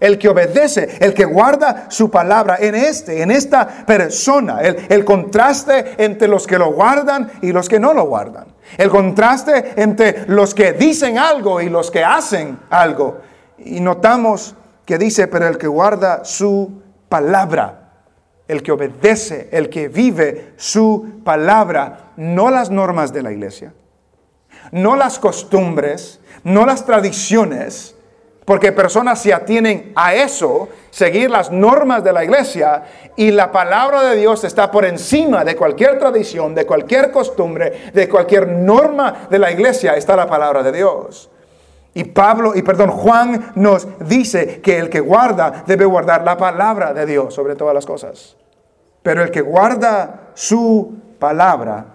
el 0.00 0.18
que 0.18 0.30
obedece, 0.30 0.96
el 1.00 1.12
que 1.12 1.26
guarda 1.26 1.84
su 1.90 2.10
palabra 2.10 2.56
en 2.58 2.74
este, 2.74 3.20
en 3.20 3.30
esta 3.30 3.68
persona, 3.84 4.62
el, 4.62 4.86
el 4.88 5.04
contraste 5.04 5.96
entre 6.02 6.28
los 6.28 6.46
que 6.46 6.56
lo 6.56 6.72
guardan 6.72 7.30
y 7.42 7.52
los 7.52 7.68
que 7.68 7.78
no 7.78 7.92
lo 7.92 8.04
guardan. 8.04 8.46
El 8.78 8.88
contraste 8.88 9.74
entre 9.76 10.24
los 10.28 10.54
que 10.54 10.72
dicen 10.72 11.18
algo 11.18 11.60
y 11.60 11.68
los 11.68 11.90
que 11.90 12.02
hacen 12.02 12.58
algo. 12.70 13.18
Y 13.58 13.80
notamos 13.80 14.54
que 14.86 14.96
dice, 14.96 15.28
pero 15.28 15.46
el 15.46 15.58
que 15.58 15.66
guarda 15.66 16.24
su 16.24 16.80
palabra 17.10 17.79
el 18.50 18.62
que 18.64 18.72
obedece, 18.72 19.48
el 19.52 19.70
que 19.70 19.88
vive 19.88 20.54
su 20.56 21.20
palabra, 21.24 22.12
no 22.16 22.50
las 22.50 22.68
normas 22.68 23.12
de 23.12 23.22
la 23.22 23.30
iglesia, 23.30 23.72
no 24.72 24.96
las 24.96 25.20
costumbres, 25.20 26.20
no 26.42 26.66
las 26.66 26.84
tradiciones, 26.84 27.94
porque 28.44 28.72
personas 28.72 29.22
se 29.22 29.32
atienen 29.32 29.92
a 29.94 30.14
eso, 30.14 30.68
seguir 30.90 31.30
las 31.30 31.52
normas 31.52 32.02
de 32.02 32.12
la 32.12 32.24
iglesia, 32.24 32.82
y 33.14 33.30
la 33.30 33.52
palabra 33.52 34.02
de 34.02 34.16
Dios 34.16 34.42
está 34.42 34.68
por 34.72 34.84
encima 34.84 35.44
de 35.44 35.54
cualquier 35.54 36.00
tradición, 36.00 36.52
de 36.52 36.66
cualquier 36.66 37.12
costumbre, 37.12 37.92
de 37.94 38.08
cualquier 38.08 38.48
norma 38.48 39.28
de 39.30 39.38
la 39.38 39.52
iglesia, 39.52 39.94
está 39.94 40.16
la 40.16 40.26
palabra 40.26 40.64
de 40.64 40.72
Dios. 40.72 41.30
Y 41.94 42.02
Pablo, 42.02 42.56
y 42.56 42.62
perdón, 42.62 42.90
Juan 42.90 43.52
nos 43.54 43.86
dice 44.00 44.60
que 44.60 44.78
el 44.78 44.90
que 44.90 44.98
guarda 44.98 45.62
debe 45.68 45.84
guardar 45.84 46.24
la 46.24 46.36
palabra 46.36 46.92
de 46.92 47.06
Dios 47.06 47.32
sobre 47.32 47.54
todas 47.54 47.74
las 47.74 47.86
cosas. 47.86 48.36
Pero 49.02 49.22
el 49.22 49.30
que 49.30 49.40
guarda 49.40 50.30
su 50.34 50.94
palabra 51.18 51.86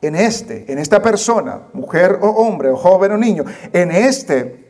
en 0.00 0.14
este, 0.14 0.70
en 0.70 0.78
esta 0.78 1.02
persona, 1.02 1.62
mujer 1.72 2.18
o 2.20 2.28
hombre, 2.28 2.70
o 2.70 2.76
joven 2.76 3.12
o 3.12 3.16
niño, 3.16 3.44
en 3.72 3.90
este 3.90 4.68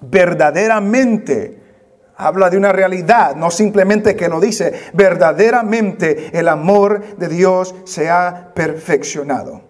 verdaderamente 0.00 1.58
habla 2.16 2.50
de 2.50 2.56
una 2.56 2.72
realidad, 2.72 3.36
no 3.36 3.50
simplemente 3.50 4.16
que 4.16 4.28
lo 4.28 4.40
dice, 4.40 4.90
verdaderamente 4.92 6.36
el 6.38 6.48
amor 6.48 7.16
de 7.16 7.28
Dios 7.28 7.74
se 7.84 8.10
ha 8.10 8.52
perfeccionado. 8.54 9.62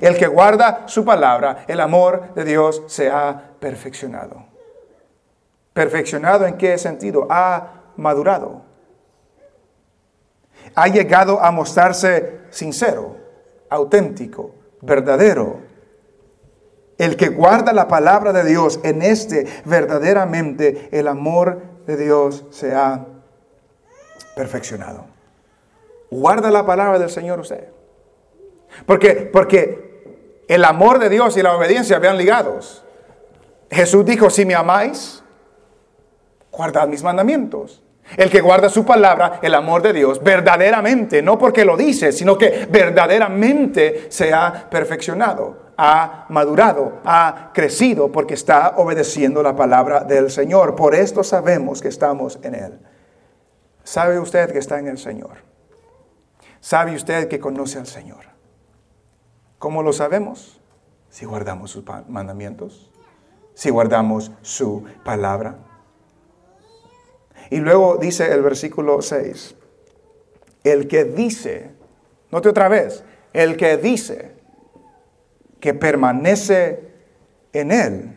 El 0.00 0.16
que 0.16 0.26
guarda 0.26 0.82
su 0.86 1.04
palabra, 1.04 1.64
el 1.68 1.80
amor 1.80 2.34
de 2.34 2.44
Dios 2.44 2.82
se 2.88 3.08
ha 3.08 3.52
perfeccionado. 3.58 4.44
¿Perfeccionado 5.72 6.46
en 6.46 6.56
qué 6.56 6.76
sentido? 6.76 7.26
Ha 7.30 7.92
madurado 7.96 8.62
ha 10.74 10.88
llegado 10.88 11.40
a 11.42 11.50
mostrarse 11.50 12.40
sincero, 12.50 13.16
auténtico, 13.70 14.54
verdadero. 14.82 15.60
El 16.98 17.16
que 17.16 17.28
guarda 17.28 17.72
la 17.72 17.88
palabra 17.88 18.32
de 18.32 18.44
Dios 18.44 18.80
en 18.82 19.02
este, 19.02 19.46
verdaderamente 19.64 20.88
el 20.92 21.08
amor 21.08 21.62
de 21.86 21.96
Dios 21.96 22.44
se 22.50 22.74
ha 22.74 23.06
perfeccionado. 24.34 25.06
Guarda 26.10 26.50
la 26.50 26.64
palabra 26.64 26.98
del 26.98 27.10
Señor 27.10 27.40
usted. 27.40 27.68
Porque, 28.86 29.28
porque 29.32 30.44
el 30.48 30.64
amor 30.64 30.98
de 30.98 31.08
Dios 31.08 31.36
y 31.36 31.42
la 31.42 31.56
obediencia 31.56 31.98
vean 31.98 32.16
ligados. 32.16 32.84
Jesús 33.70 34.04
dijo, 34.04 34.30
si 34.30 34.44
me 34.44 34.54
amáis, 34.54 35.22
guardad 36.52 36.86
mis 36.86 37.02
mandamientos. 37.02 37.82
El 38.16 38.30
que 38.30 38.40
guarda 38.40 38.68
su 38.68 38.84
palabra, 38.84 39.40
el 39.42 39.54
amor 39.54 39.82
de 39.82 39.92
Dios, 39.92 40.22
verdaderamente, 40.22 41.22
no 41.22 41.38
porque 41.38 41.64
lo 41.64 41.76
dice, 41.76 42.12
sino 42.12 42.38
que 42.38 42.68
verdaderamente 42.70 44.06
se 44.10 44.32
ha 44.32 44.70
perfeccionado, 44.70 45.72
ha 45.76 46.26
madurado, 46.28 47.00
ha 47.04 47.50
crecido, 47.52 48.12
porque 48.12 48.34
está 48.34 48.74
obedeciendo 48.76 49.42
la 49.42 49.56
palabra 49.56 50.04
del 50.04 50.30
Señor. 50.30 50.76
Por 50.76 50.94
esto 50.94 51.24
sabemos 51.24 51.82
que 51.82 51.88
estamos 51.88 52.38
en 52.42 52.54
Él. 52.54 52.78
¿Sabe 53.82 54.20
usted 54.20 54.52
que 54.52 54.58
está 54.58 54.78
en 54.78 54.88
el 54.88 54.98
Señor? 54.98 55.38
¿Sabe 56.60 56.94
usted 56.94 57.28
que 57.28 57.40
conoce 57.40 57.78
al 57.78 57.86
Señor? 57.86 58.26
¿Cómo 59.58 59.82
lo 59.82 59.92
sabemos? 59.92 60.60
Si 61.08 61.24
guardamos 61.24 61.70
sus 61.70 61.84
mandamientos, 62.08 62.90
si 63.54 63.70
guardamos 63.70 64.32
su 64.42 64.84
palabra. 65.04 65.56
Y 67.50 67.56
luego 67.56 67.96
dice 67.96 68.32
el 68.32 68.42
versículo 68.42 69.02
6, 69.02 69.54
el 70.64 70.88
que 70.88 71.04
dice, 71.04 71.70
note 72.30 72.48
otra 72.48 72.68
vez, 72.68 73.04
el 73.32 73.56
que 73.56 73.76
dice 73.76 74.32
que 75.60 75.74
permanece 75.74 76.80
en 77.52 77.72
él, 77.72 78.16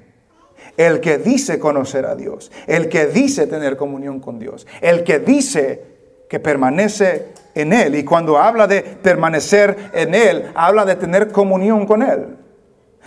el 0.78 1.00
que 1.00 1.18
dice 1.18 1.60
conocer 1.60 2.06
a 2.06 2.16
Dios, 2.16 2.52
el 2.68 2.90
que 2.90 3.08
dice 3.08 3.48
tener 3.48 3.78
comunión 3.78 4.20
con 4.20 4.40
Dios, 4.40 4.66
el 4.82 5.04
que 5.04 5.20
dice 5.20 5.84
que 6.30 6.40
permanece 6.40 7.34
en 7.56 7.74
Él. 7.74 7.96
Y 7.96 8.06
cuando 8.06 8.38
habla 8.38 8.68
de 8.68 8.82
permanecer 8.82 9.90
en 9.94 10.14
Él, 10.14 10.52
habla 10.56 10.86
de 10.86 10.96
tener 10.96 11.32
comunión 11.32 11.86
con 11.86 12.04
Él. 12.04 12.38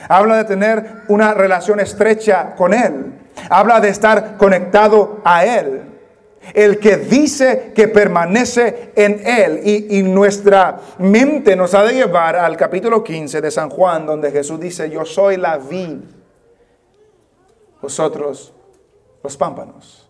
Habla 0.09 0.39
de 0.39 0.45
tener 0.45 1.03
una 1.09 1.33
relación 1.33 1.81
estrecha 1.81 2.55
con 2.57 2.75
Él. 2.75 3.13
Habla 3.49 3.81
de 3.81 3.89
estar 3.89 4.37
conectado 4.37 5.21
a 5.25 5.45
Él. 5.45 5.92
El 6.55 6.79
que 6.79 6.97
dice 6.97 7.73
que 7.75 7.89
permanece 7.89 8.93
en 8.97 9.21
Él. 9.25 9.61
Y, 9.65 10.03
nuestra 10.03 10.81
mente 10.99 11.55
nos 11.55 11.75
ha 11.75 11.85
de 11.85 11.95
llevar 11.95 12.37
al 12.37 12.57
capítulo 12.57 13.05
15 13.05 13.41
de 13.41 13.51
San 13.51 13.71
Juan, 13.71 14.07
donde 14.07 14.31
Jesús 14.31 14.59
dice, 14.59 14.91
yo 14.91 15.05
soy 15.05 15.37
la 15.37 15.59
vid. 15.59 15.99
Vosotros 17.81 18.53
los 19.23 19.37
pámpanos. 19.37 20.09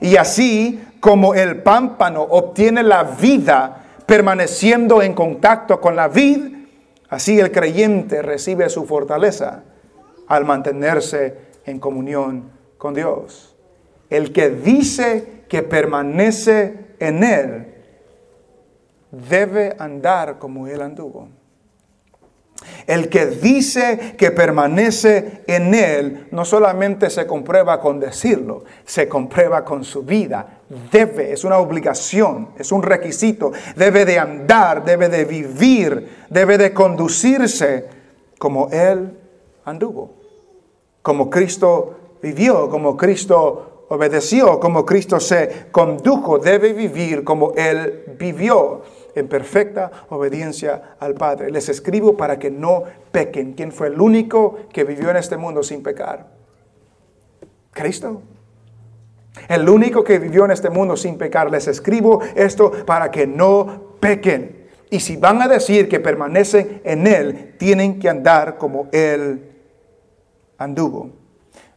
Y 0.00 0.16
así 0.16 0.82
como 1.00 1.34
el 1.34 1.62
pámpano 1.62 2.22
obtiene 2.22 2.82
la 2.82 3.04
vida 3.04 3.84
permaneciendo 4.06 5.02
en 5.02 5.14
contacto 5.14 5.80
con 5.80 5.96
la 5.96 6.08
vid, 6.08 6.54
así 7.08 7.38
el 7.38 7.52
creyente 7.52 8.22
recibe 8.22 8.68
su 8.68 8.84
fortaleza 8.86 9.64
al 10.28 10.44
mantenerse 10.44 11.38
en 11.64 11.78
comunión 11.78 12.50
con 12.78 12.94
Dios. 12.94 13.55
El 14.10 14.32
que 14.32 14.50
dice 14.50 15.44
que 15.48 15.62
permanece 15.62 16.86
en 16.98 17.24
Él 17.24 17.74
debe 19.10 19.74
andar 19.78 20.38
como 20.38 20.66
Él 20.66 20.80
anduvo. 20.80 21.28
El 22.86 23.08
que 23.08 23.26
dice 23.26 24.14
que 24.16 24.30
permanece 24.30 25.42
en 25.46 25.74
Él 25.74 26.28
no 26.30 26.44
solamente 26.44 27.10
se 27.10 27.26
comprueba 27.26 27.80
con 27.80 28.00
decirlo, 28.00 28.64
se 28.84 29.08
comprueba 29.08 29.64
con 29.64 29.84
su 29.84 30.02
vida. 30.02 30.60
Debe, 30.90 31.32
es 31.32 31.44
una 31.44 31.58
obligación, 31.58 32.50
es 32.58 32.72
un 32.72 32.82
requisito. 32.82 33.52
Debe 33.76 34.04
de 34.04 34.18
andar, 34.18 34.84
debe 34.84 35.08
de 35.08 35.24
vivir, 35.24 36.26
debe 36.30 36.56
de 36.58 36.72
conducirse 36.72 37.86
como 38.38 38.68
Él 38.70 39.18
anduvo. 39.64 40.14
Como 41.02 41.28
Cristo 41.28 42.18
vivió, 42.22 42.68
como 42.68 42.96
Cristo 42.96 43.75
obedeció, 43.88 44.60
como 44.60 44.84
Cristo 44.84 45.20
se 45.20 45.66
condujo. 45.70 46.38
Debe 46.38 46.72
vivir 46.72 47.24
como 47.24 47.52
Él 47.54 48.04
vivió 48.18 48.82
en 49.14 49.28
perfecta 49.28 49.90
obediencia 50.10 50.96
al 50.98 51.14
Padre. 51.14 51.50
Les 51.50 51.68
escribo 51.68 52.16
para 52.16 52.38
que 52.38 52.50
no 52.50 52.84
pequen. 53.12 53.54
¿Quién 53.54 53.72
fue 53.72 53.88
el 53.88 54.00
único 54.00 54.56
que 54.72 54.84
vivió 54.84 55.10
en 55.10 55.16
este 55.16 55.36
mundo 55.36 55.62
sin 55.62 55.82
pecar? 55.82 56.26
Cristo. 57.72 58.22
El 59.48 59.68
único 59.68 60.02
que 60.02 60.18
vivió 60.18 60.44
en 60.44 60.50
este 60.50 60.70
mundo 60.70 60.96
sin 60.96 61.18
pecar. 61.18 61.50
Les 61.50 61.66
escribo 61.68 62.20
esto 62.34 62.70
para 62.84 63.10
que 63.10 63.26
no 63.26 63.96
pequen. 64.00 64.66
Y 64.90 65.00
si 65.00 65.16
van 65.16 65.42
a 65.42 65.48
decir 65.48 65.88
que 65.88 66.00
permanecen 66.00 66.80
en 66.84 67.06
Él, 67.06 67.54
tienen 67.58 67.98
que 67.98 68.08
andar 68.08 68.56
como 68.56 68.88
Él 68.92 69.52
anduvo, 70.58 71.10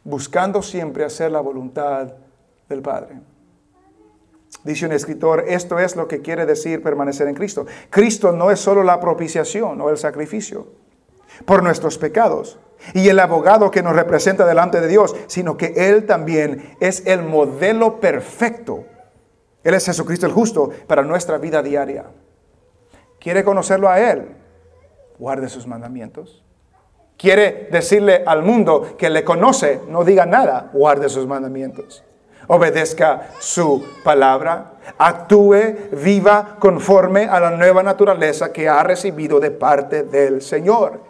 buscando 0.10 0.62
siempre 0.62 1.06
hacer 1.06 1.32
la 1.32 1.40
voluntad 1.40 2.14
del 2.68 2.82
Padre. 2.82 3.20
Dice 4.64 4.86
un 4.86 4.92
escritor, 4.92 5.46
esto 5.48 5.80
es 5.80 5.96
lo 5.96 6.08
que 6.08 6.22
quiere 6.22 6.46
decir 6.46 6.82
permanecer 6.82 7.28
en 7.28 7.36
Cristo. 7.36 7.66
Cristo 7.90 8.32
no 8.32 8.52
es 8.52 8.60
solo 8.60 8.84
la 8.84 9.00
propiciación 9.00 9.80
o 9.80 9.90
el 9.90 9.98
sacrificio 9.98 10.68
por 11.46 11.64
nuestros 11.64 11.98
pecados 11.98 12.60
y 12.94 13.08
el 13.08 13.20
abogado 13.20 13.72
que 13.72 13.84
nos 13.84 13.96
representa 13.96 14.46
delante 14.46 14.82
de 14.82 14.88
Dios, 14.88 15.16
sino 15.28 15.56
que 15.56 15.74
Él 15.76 16.06
también 16.06 16.76
es 16.80 17.06
el 17.06 17.22
modelo 17.22 18.00
perfecto. 18.00 18.86
Él 19.64 19.76
es 19.76 19.86
Jesucristo 19.86 20.26
el 20.26 20.32
justo 20.32 20.72
para 20.88 21.04
nuestra 21.04 21.38
vida 21.38 21.62
diaria. 21.62 22.06
¿Quiere 23.20 23.44
conocerlo 23.44 23.88
a 23.90 24.00
Él? 24.00 24.36
Guarde 25.20 25.50
sus 25.50 25.68
mandamientos. 25.68 26.44
¿Quiere 27.20 27.68
decirle 27.70 28.24
al 28.26 28.42
mundo 28.42 28.96
que 28.98 29.12
le 29.12 29.24
conoce? 29.24 29.82
No 29.88 30.04
diga 30.04 30.26
nada, 30.26 30.72
guarde 30.74 31.08
sus 31.08 31.28
mandamientos 31.28 32.04
obedezca 32.50 33.30
su 33.40 33.86
palabra, 34.04 34.72
actúe, 34.98 35.90
viva 35.92 36.56
conforme 36.58 37.26
a 37.26 37.40
la 37.40 37.52
nueva 37.52 37.84
naturaleza 37.84 38.52
que 38.52 38.68
ha 38.68 38.82
recibido 38.82 39.40
de 39.40 39.52
parte 39.52 40.04
del 40.04 40.42
Señor. 40.42 41.09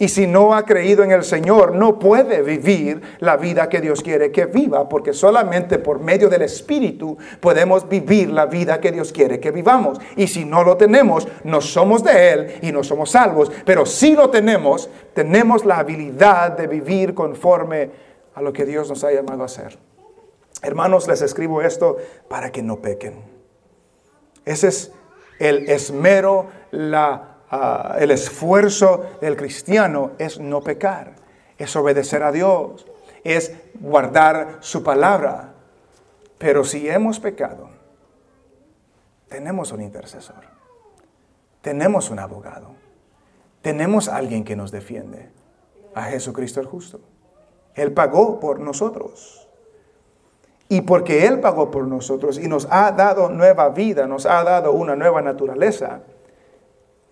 Y 0.00 0.08
si 0.08 0.28
no 0.28 0.54
ha 0.54 0.64
creído 0.64 1.02
en 1.02 1.10
el 1.10 1.24
Señor, 1.24 1.74
no 1.74 1.98
puede 1.98 2.42
vivir 2.42 3.02
la 3.18 3.36
vida 3.36 3.68
que 3.68 3.80
Dios 3.80 4.00
quiere 4.00 4.30
que 4.30 4.46
viva, 4.46 4.88
porque 4.88 5.12
solamente 5.12 5.80
por 5.80 5.98
medio 5.98 6.28
del 6.28 6.42
Espíritu 6.42 7.18
podemos 7.40 7.88
vivir 7.88 8.30
la 8.30 8.46
vida 8.46 8.80
que 8.80 8.92
Dios 8.92 9.12
quiere 9.12 9.40
que 9.40 9.50
vivamos. 9.50 9.98
Y 10.14 10.28
si 10.28 10.44
no 10.44 10.62
lo 10.62 10.76
tenemos, 10.76 11.26
no 11.42 11.60
somos 11.60 12.04
de 12.04 12.32
Él 12.32 12.54
y 12.62 12.70
no 12.70 12.84
somos 12.84 13.10
salvos. 13.10 13.50
Pero 13.64 13.84
si 13.86 14.14
lo 14.14 14.30
tenemos, 14.30 14.88
tenemos 15.14 15.64
la 15.64 15.78
habilidad 15.78 16.56
de 16.56 16.68
vivir 16.68 17.12
conforme 17.12 17.90
a 18.34 18.40
lo 18.40 18.52
que 18.52 18.64
Dios 18.64 18.88
nos 18.88 19.02
ha 19.02 19.10
llamado 19.10 19.42
a 19.42 19.46
hacer. 19.46 19.78
Hermanos, 20.62 21.08
les 21.08 21.22
escribo 21.22 21.60
esto 21.60 21.96
para 22.28 22.52
que 22.52 22.62
no 22.62 22.80
pequen. 22.80 23.14
Ese 24.44 24.68
es 24.68 24.92
el 25.40 25.68
esmero, 25.68 26.46
ah, 27.50 27.96
el 27.98 28.10
esfuerzo 28.10 29.04
del 29.20 29.36
cristiano 29.36 30.12
es 30.18 30.38
no 30.38 30.62
pecar, 30.62 31.14
es 31.56 31.74
obedecer 31.76 32.22
a 32.22 32.32
Dios, 32.32 32.86
es 33.24 33.52
guardar 33.80 34.58
su 34.60 34.82
palabra. 34.82 35.54
Pero 36.38 36.64
si 36.64 36.88
hemos 36.88 37.20
pecado, 37.20 37.70
tenemos 39.28 39.72
un 39.72 39.82
intercesor, 39.82 40.44
tenemos 41.60 42.10
un 42.10 42.18
abogado, 42.18 42.70
tenemos 43.60 44.08
alguien 44.08 44.44
que 44.44 44.56
nos 44.56 44.70
defiende, 44.70 45.30
a 45.94 46.04
Jesucristo 46.04 46.60
el 46.60 46.66
justo. 46.66 47.00
Él 47.74 47.92
pagó 47.92 48.40
por 48.40 48.60
nosotros. 48.60 49.48
Y 50.68 50.82
porque 50.82 51.26
Él 51.26 51.40
pagó 51.40 51.70
por 51.70 51.86
nosotros 51.86 52.38
y 52.38 52.46
nos 52.46 52.68
ha 52.70 52.92
dado 52.92 53.30
nueva 53.30 53.70
vida, 53.70 54.06
nos 54.06 54.26
ha 54.26 54.44
dado 54.44 54.72
una 54.72 54.96
nueva 54.96 55.22
naturaleza, 55.22 56.02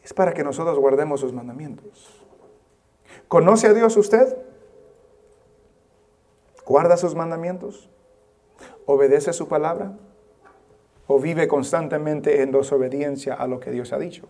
es 0.06 0.14
para 0.14 0.34
que 0.34 0.44
nosotros 0.44 0.78
guardemos 0.78 1.18
sus 1.18 1.32
mandamientos. 1.32 2.24
¿Conoce 3.26 3.66
a 3.66 3.74
Dios 3.74 3.96
usted? 3.96 4.36
¿Guarda 6.64 6.96
sus 6.96 7.16
mandamientos? 7.16 7.90
¿Obedece 8.86 9.32
su 9.32 9.48
palabra? 9.48 9.98
¿O 11.08 11.18
vive 11.18 11.48
constantemente 11.48 12.40
en 12.40 12.52
desobediencia 12.52 13.34
a 13.34 13.48
lo 13.48 13.58
que 13.58 13.72
Dios 13.72 13.92
ha 13.92 13.98
dicho? 13.98 14.28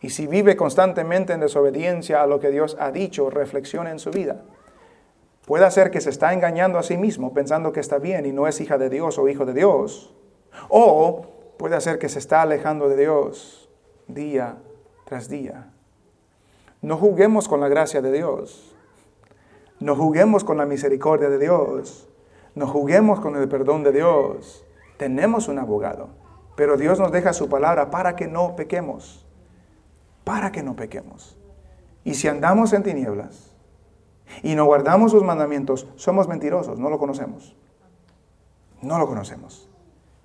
Y 0.00 0.10
si 0.10 0.28
vive 0.28 0.54
constantemente 0.54 1.32
en 1.32 1.40
desobediencia 1.40 2.22
a 2.22 2.28
lo 2.28 2.38
que 2.38 2.52
Dios 2.52 2.76
ha 2.78 2.92
dicho, 2.92 3.30
reflexione 3.30 3.90
en 3.90 3.98
su 3.98 4.12
vida. 4.12 4.44
Puede 5.46 5.68
ser 5.72 5.90
que 5.90 6.00
se 6.00 6.10
está 6.10 6.32
engañando 6.32 6.78
a 6.78 6.84
sí 6.84 6.96
mismo 6.96 7.34
pensando 7.34 7.72
que 7.72 7.80
está 7.80 7.98
bien 7.98 8.24
y 8.24 8.30
no 8.30 8.46
es 8.46 8.60
hija 8.60 8.78
de 8.78 8.88
Dios 8.88 9.18
o 9.18 9.28
hijo 9.28 9.46
de 9.46 9.52
Dios. 9.52 10.14
O 10.68 11.26
puede 11.58 11.80
ser 11.80 11.98
que 11.98 12.08
se 12.08 12.20
está 12.20 12.42
alejando 12.42 12.88
de 12.88 12.98
Dios 12.98 13.63
día 14.06 14.58
tras 15.04 15.28
día. 15.28 15.70
No 16.82 16.96
juguemos 16.96 17.48
con 17.48 17.60
la 17.60 17.68
gracia 17.68 18.02
de 18.02 18.12
Dios. 18.12 18.74
No 19.80 19.96
juguemos 19.96 20.44
con 20.44 20.56
la 20.56 20.66
misericordia 20.66 21.28
de 21.28 21.38
Dios. 21.38 22.08
No 22.54 22.66
juguemos 22.66 23.20
con 23.20 23.36
el 23.36 23.48
perdón 23.48 23.82
de 23.82 23.92
Dios. 23.92 24.64
Tenemos 24.96 25.48
un 25.48 25.58
abogado, 25.58 26.10
pero 26.56 26.76
Dios 26.76 27.00
nos 27.00 27.10
deja 27.10 27.32
su 27.32 27.48
palabra 27.48 27.90
para 27.90 28.16
que 28.16 28.26
no 28.26 28.54
pequemos. 28.54 29.26
Para 30.24 30.52
que 30.52 30.62
no 30.62 30.76
pequemos. 30.76 31.36
Y 32.04 32.14
si 32.14 32.28
andamos 32.28 32.72
en 32.72 32.82
tinieblas, 32.82 33.54
y 34.42 34.54
no 34.54 34.64
guardamos 34.64 35.12
sus 35.12 35.22
mandamientos, 35.22 35.86
somos 35.96 36.28
mentirosos, 36.28 36.78
no 36.78 36.90
lo 36.90 36.98
conocemos. 36.98 37.56
No 38.82 38.98
lo 38.98 39.06
conocemos. 39.06 39.68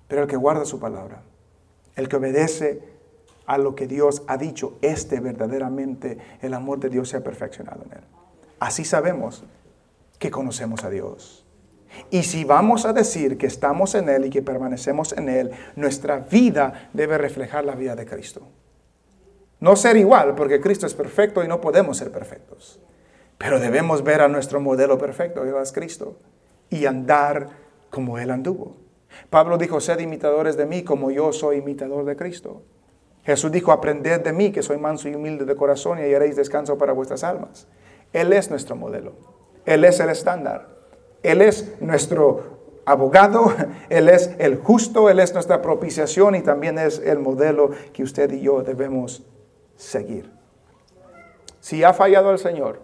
Pero 0.08 0.22
el 0.22 0.28
que 0.28 0.36
guarda 0.36 0.64
su 0.64 0.78
palabra, 0.78 1.22
el 1.96 2.08
que 2.08 2.16
obedece 2.16 2.82
a 3.46 3.58
lo 3.58 3.74
que 3.74 3.86
Dios 3.86 4.22
ha 4.26 4.36
dicho, 4.36 4.78
este 4.82 5.20
verdaderamente 5.20 6.18
el 6.40 6.54
amor 6.54 6.78
de 6.80 6.88
Dios 6.88 7.08
se 7.08 7.16
ha 7.16 7.24
perfeccionado 7.24 7.82
en 7.84 7.98
él. 7.98 8.04
Así 8.58 8.84
sabemos 8.84 9.44
que 10.18 10.30
conocemos 10.30 10.84
a 10.84 10.90
Dios. 10.90 11.46
Y 12.10 12.22
si 12.22 12.44
vamos 12.44 12.84
a 12.84 12.92
decir 12.92 13.38
que 13.38 13.46
estamos 13.46 13.94
en 13.94 14.08
Él 14.08 14.26
y 14.26 14.30
que 14.30 14.42
permanecemos 14.42 15.12
en 15.12 15.28
Él, 15.28 15.50
nuestra 15.76 16.18
vida 16.18 16.90
debe 16.92 17.18
reflejar 17.18 17.64
la 17.64 17.74
vida 17.74 17.96
de 17.96 18.06
Cristo. 18.06 18.42
No 19.58 19.76
ser 19.76 19.96
igual, 19.96 20.34
porque 20.34 20.60
Cristo 20.60 20.86
es 20.86 20.94
perfecto 20.94 21.42
y 21.44 21.48
no 21.48 21.60
podemos 21.60 21.96
ser 21.96 22.10
perfectos. 22.10 22.80
Pero 23.38 23.58
debemos 23.58 24.04
ver 24.04 24.20
a 24.20 24.28
nuestro 24.28 24.60
modelo 24.60 24.98
perfecto, 24.98 25.42
que 25.42 25.62
es 25.62 25.72
Cristo, 25.72 26.18
y 26.68 26.86
andar 26.86 27.48
como 27.90 28.18
Él 28.18 28.30
anduvo. 28.30 28.76
Pablo 29.28 29.58
dijo, 29.58 29.80
sed 29.80 29.98
imitadores 29.98 30.56
de 30.56 30.66
mí 30.66 30.84
como 30.84 31.10
yo 31.10 31.32
soy 31.32 31.56
imitador 31.56 32.04
de 32.04 32.16
Cristo. 32.16 32.62
Jesús 33.24 33.52
dijo, 33.52 33.72
aprended 33.72 34.20
de 34.20 34.32
mí 34.32 34.50
que 34.50 34.62
soy 34.62 34.78
manso 34.78 35.08
y 35.08 35.14
humilde 35.14 35.44
de 35.44 35.56
corazón 35.56 35.98
y 35.98 36.14
haréis 36.14 36.36
descanso 36.36 36.78
para 36.78 36.92
vuestras 36.92 37.22
almas. 37.22 37.66
Él 38.12 38.32
es 38.32 38.50
nuestro 38.50 38.76
modelo. 38.76 39.12
Él 39.66 39.84
es 39.84 40.00
el 40.00 40.08
estándar. 40.08 40.68
Él 41.22 41.42
es 41.42 41.80
nuestro 41.80 42.60
abogado, 42.84 43.52
Él 43.88 44.08
es 44.08 44.34
el 44.38 44.56
justo, 44.56 45.10
Él 45.10 45.20
es 45.20 45.34
nuestra 45.34 45.62
propiciación 45.62 46.34
y 46.34 46.42
también 46.42 46.78
es 46.78 46.98
el 46.98 47.18
modelo 47.18 47.70
que 47.92 48.02
usted 48.02 48.32
y 48.32 48.40
yo 48.40 48.62
debemos 48.62 49.22
seguir. 49.76 50.30
si 51.60 51.84
ha 51.84 51.92
fallado 51.92 52.30
al 52.30 52.38
Señor 52.38 52.80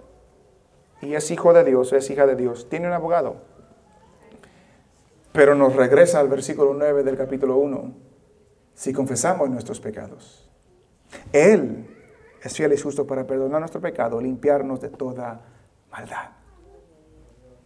y 1.01 1.15
es 1.15 1.31
hijo 1.31 1.53
de 1.53 1.65
Dios, 1.65 1.93
es 1.93 2.11
hija 2.11 2.27
de 2.27 2.37
Dios, 2.37 2.69
tiene 2.69 2.87
un 2.87 2.93
abogado. 2.93 3.37
Pero 5.33 5.55
nos 5.55 5.77
regresa 5.77 6.21
al 6.21 6.29
versículo 6.29 6.73
9 6.73 7.03
del 7.03 7.17
capítulo 7.17 7.57
1, 7.57 7.93
si 8.77 8.93
confesamos 8.93 9.49
nuestros 9.49 9.81
pecados. 9.81 10.49
Él 11.33 11.87
es 12.43 12.55
fiel 12.55 12.75
y 12.75 12.77
justo 12.77 13.07
para 13.07 13.27
perdonar 13.27 13.61
nuestro 13.61 13.81
pecado, 13.81 14.21
limpiarnos 14.21 14.81
de 14.83 14.91
toda 14.91 15.41
maldad. 15.91 16.33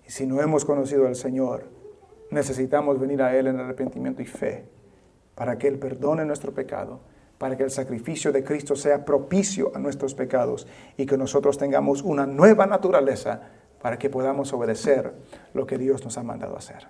Y 0.07 0.11
si 0.11 0.25
no 0.25 0.41
hemos 0.41 0.65
conocido 0.65 1.09
al 1.09 1.17
Señor, 1.17 1.65
necesitamos 2.31 2.99
venir 3.01 3.23
a 3.23 3.37
Él 3.37 3.49
en 3.49 3.59
arrepentimiento 3.59 4.23
y 4.23 4.27
fe 4.27 4.69
para 5.35 5.59
que 5.59 5.67
Él 5.67 5.81
perdone 5.81 6.25
nuestro 6.25 6.55
pecado, 6.55 7.01
para 7.39 7.57
que 7.57 7.65
el 7.65 7.73
sacrificio 7.73 8.31
de 8.31 8.45
Cristo 8.45 8.77
sea 8.77 9.05
propicio 9.05 9.73
a 9.75 9.81
nuestros 9.81 10.15
pecados 10.15 10.69
y 10.97 11.07
que 11.07 11.19
nosotros 11.19 11.59
tengamos 11.59 12.03
una 12.03 12.25
nueva 12.25 12.67
naturaleza 12.67 13.41
para 13.83 13.99
que 13.99 14.11
podamos 14.11 14.53
obedecer 14.53 15.13
lo 15.55 15.67
que 15.67 15.77
Dios 15.77 16.05
nos 16.05 16.17
ha 16.19 16.23
mandado 16.23 16.57
hacer. 16.57 16.87